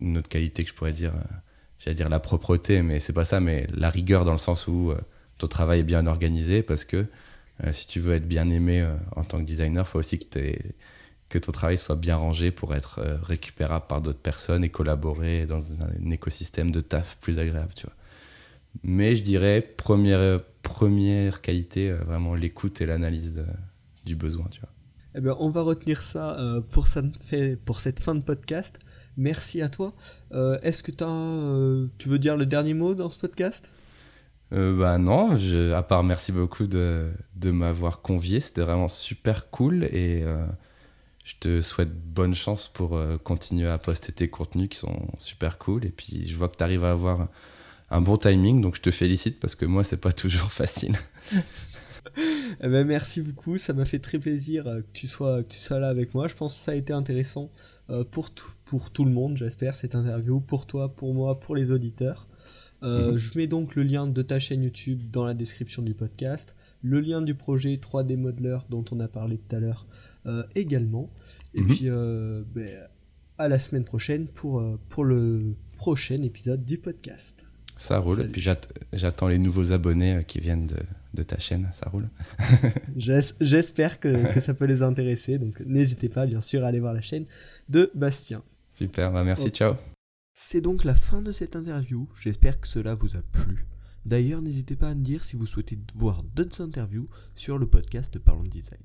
une 0.00 0.18
autre 0.18 0.28
qualité 0.28 0.62
que 0.62 0.70
je 0.70 0.74
pourrais 0.74 0.92
dire, 0.92 1.12
euh, 1.14 1.34
j'allais 1.78 1.94
dire 1.94 2.08
la 2.08 2.20
propreté, 2.20 2.82
mais 2.82 3.00
c'est 3.00 3.12
pas 3.12 3.24
ça, 3.24 3.40
mais 3.40 3.66
la 3.74 3.90
rigueur 3.90 4.24
dans 4.24 4.32
le 4.32 4.38
sens 4.38 4.66
où 4.68 4.92
ton 5.38 5.46
travail 5.46 5.80
est 5.80 5.84
bien 5.84 6.06
organisé, 6.06 6.62
parce 6.62 6.84
que 6.84 7.06
si 7.72 7.86
tu 7.86 8.00
veux 8.00 8.14
être 8.14 8.28
bien 8.28 8.50
aimé 8.50 8.86
en 9.16 9.24
tant 9.24 9.38
que 9.38 9.44
designer, 9.44 9.88
faut 9.88 9.98
aussi 9.98 10.18
que 11.28 11.38
ton 11.38 11.52
travail 11.52 11.78
soit 11.78 11.96
bien 11.96 12.16
rangé 12.16 12.50
pour 12.50 12.74
être 12.74 13.00
euh, 13.00 13.16
récupérable 13.22 13.86
par 13.88 14.00
d'autres 14.00 14.20
personnes 14.20 14.64
et 14.64 14.68
collaborer 14.68 15.46
dans 15.46 15.72
un, 15.72 16.10
écosystème 16.10 16.70
de 16.70 16.80
taf 16.80 17.16
plus 17.18 17.38
agréable, 17.38 17.72
tu 17.74 17.86
vois. 17.86 17.96
Mais 18.82 19.16
je 19.16 19.22
dirais 19.22 19.62
première, 19.62 20.40
première 20.62 21.40
qualité, 21.40 21.90
euh, 21.90 21.96
vraiment 22.04 22.34
l'écoute 22.34 22.80
et 22.80 22.86
l'analyse 22.86 23.44
du 24.06 24.16
besoin, 24.16 24.46
tu 24.50 24.60
vois. 24.60 24.70
Eh 25.14 25.20
ben, 25.20 25.36
on 25.38 25.50
va 25.50 25.62
retenir 25.62 26.02
ça 26.02 26.38
euh, 26.38 26.60
pour, 26.60 26.86
ça 26.86 27.02
fait, 27.20 27.56
pour 27.56 27.80
cette 27.80 28.00
fin 28.00 28.14
de 28.14 28.22
podcast. 28.22 28.78
Merci 29.16 29.62
à 29.62 29.68
toi. 29.68 29.94
Est-ce 30.62 30.82
que 30.82 30.92
as, 31.02 31.88
tu 31.98 32.08
veux 32.10 32.18
dire 32.18 32.36
le 32.36 32.44
dernier 32.44 32.74
mot 32.74 32.94
dans 32.94 33.08
ce 33.08 33.18
podcast? 33.18 33.70
Bah 34.50 34.98
non, 34.98 35.36
je, 35.36 35.72
à 35.72 35.82
part 35.82 36.04
merci 36.04 36.32
beaucoup 36.32 36.66
de, 36.66 37.10
de 37.34 37.50
m'avoir 37.50 38.02
convié, 38.02 38.40
c'était 38.40 38.60
vraiment 38.60 38.88
super 38.88 39.48
cool 39.50 39.84
et 39.84 40.22
je 41.26 41.34
te 41.40 41.60
souhaite 41.60 41.92
bonne 41.92 42.36
chance 42.36 42.68
pour 42.68 42.96
euh, 42.96 43.18
continuer 43.18 43.68
à 43.68 43.78
poster 43.78 44.12
tes 44.12 44.30
contenus 44.30 44.68
qui 44.68 44.78
sont 44.78 45.08
super 45.18 45.58
cool. 45.58 45.84
Et 45.84 45.90
puis, 45.90 46.24
je 46.28 46.36
vois 46.36 46.48
que 46.48 46.56
tu 46.56 46.62
arrives 46.62 46.84
à 46.84 46.92
avoir 46.92 47.26
un 47.90 48.00
bon 48.00 48.16
timing, 48.16 48.60
donc 48.60 48.76
je 48.76 48.80
te 48.80 48.92
félicite 48.92 49.40
parce 49.40 49.56
que 49.56 49.64
moi, 49.64 49.82
c'est 49.82 49.96
pas 49.96 50.12
toujours 50.12 50.52
facile. 50.52 50.96
eh 52.60 52.68
ben, 52.68 52.86
merci 52.86 53.22
beaucoup, 53.22 53.56
ça 53.56 53.72
m'a 53.72 53.84
fait 53.84 53.98
très 53.98 54.18
plaisir 54.18 54.66
euh, 54.66 54.80
que 54.80 54.86
tu, 54.92 55.06
sois, 55.06 55.42
que 55.42 55.48
tu 55.48 55.58
sois 55.58 55.78
là 55.78 55.88
avec 55.88 56.14
moi. 56.14 56.28
Je 56.28 56.34
pense 56.34 56.56
que 56.56 56.64
ça 56.64 56.72
a 56.72 56.74
été 56.74 56.92
intéressant 56.92 57.50
euh, 57.90 58.04
pour, 58.04 58.30
tout, 58.30 58.50
pour 58.64 58.90
tout 58.90 59.04
le 59.04 59.10
monde, 59.10 59.36
j'espère, 59.36 59.74
cette 59.74 59.94
interview, 59.94 60.40
pour 60.40 60.66
toi, 60.66 60.94
pour 60.94 61.14
moi, 61.14 61.40
pour 61.40 61.56
les 61.56 61.72
auditeurs. 61.72 62.28
Mhm. 62.82 63.16
Je 63.16 63.38
mets 63.38 63.46
donc 63.46 63.74
le 63.74 63.82
lien 63.82 64.06
de 64.06 64.22
ta 64.22 64.38
chaîne 64.38 64.62
YouTube 64.62 65.00
dans 65.10 65.24
la 65.24 65.34
description 65.34 65.82
du 65.82 65.94
podcast, 65.94 66.54
le 66.82 67.00
lien 67.00 67.22
du 67.22 67.34
projet 67.34 67.76
3D 67.76 68.16
Modeler 68.16 68.58
dont 68.70 68.84
on 68.92 69.00
a 69.00 69.08
parlé 69.08 69.38
tout 69.38 69.56
à 69.56 69.60
l'heure 69.60 69.86
euh, 70.26 70.42
également. 70.54 71.10
Et 71.54 71.60
mhm. 71.60 71.66
puis 71.68 71.88
euh, 71.88 72.42
ben, 72.54 72.68
à 73.38 73.48
la 73.48 73.58
semaine 73.58 73.84
prochaine 73.84 74.26
pour, 74.28 74.60
euh, 74.60 74.78
pour 74.88 75.04
le 75.04 75.54
prochain 75.76 76.22
épisode 76.22 76.64
du 76.64 76.78
podcast. 76.78 77.46
Ça 77.76 77.98
roule, 77.98 78.22
et 78.22 78.28
puis 78.28 78.42
j'attends 78.92 79.28
les 79.28 79.38
nouveaux 79.38 79.72
abonnés 79.72 80.24
qui 80.26 80.40
viennent 80.40 80.66
de, 80.66 80.78
de 81.12 81.22
ta 81.22 81.38
chaîne, 81.38 81.68
ça 81.74 81.90
roule. 81.90 82.08
J'espère 82.96 84.00
que, 84.00 84.32
que, 84.34 84.40
ça 84.40 84.54
peut 84.54 84.64
les 84.64 84.82
intéresser, 84.82 85.38
donc 85.38 85.60
n'hésitez 85.60 86.08
pas 86.08 86.26
bien 86.26 86.40
sûr 86.40 86.64
à 86.64 86.68
aller 86.68 86.80
voir 86.80 86.94
la 86.94 87.02
chaîne 87.02 87.26
de 87.68 87.90
Bastien. 87.94 88.42
Super, 88.72 89.12
bah 89.12 89.24
merci, 89.24 89.50
ciao. 89.50 89.74
C'est 90.34 90.60
donc 90.60 90.84
la 90.84 90.94
fin 90.94 91.22
de 91.22 91.32
cette 91.32 91.56
interview, 91.56 92.08
j'espère 92.20 92.60
que 92.60 92.68
cela 92.68 92.94
vous 92.94 93.16
a 93.16 93.22
plu. 93.32 93.66
D'ailleurs, 94.04 94.40
n'hésitez 94.40 94.76
pas 94.76 94.90
à 94.90 94.94
me 94.94 95.02
dire 95.02 95.24
si 95.24 95.34
vous 95.34 95.46
souhaitez 95.46 95.78
voir 95.94 96.22
d'autres 96.22 96.62
interviews 96.62 97.08
sur 97.34 97.58
le 97.58 97.66
podcast 97.66 98.18
Parlons 98.18 98.44
Design. 98.44 98.80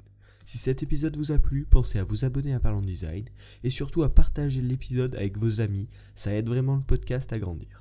Si 0.46 0.58
cet 0.58 0.82
épisode 0.82 1.16
vous 1.16 1.32
a 1.32 1.38
plu, 1.38 1.68
pensez 1.70 2.00
à 2.00 2.04
vous 2.04 2.26
abonner 2.26 2.54
à 2.54 2.60
Parlons 2.60 2.82
Design 2.82 3.26
et 3.64 3.70
surtout 3.70 4.04
à 4.04 4.14
partager 4.14 4.62
l'épisode 4.62 5.16
avec 5.16 5.38
vos 5.38 5.62
amis, 5.62 5.88
ça 6.16 6.34
aide 6.34 6.48
vraiment 6.48 6.76
le 6.76 6.82
podcast 6.82 7.32
à 7.32 7.40
grandir. 7.40 7.81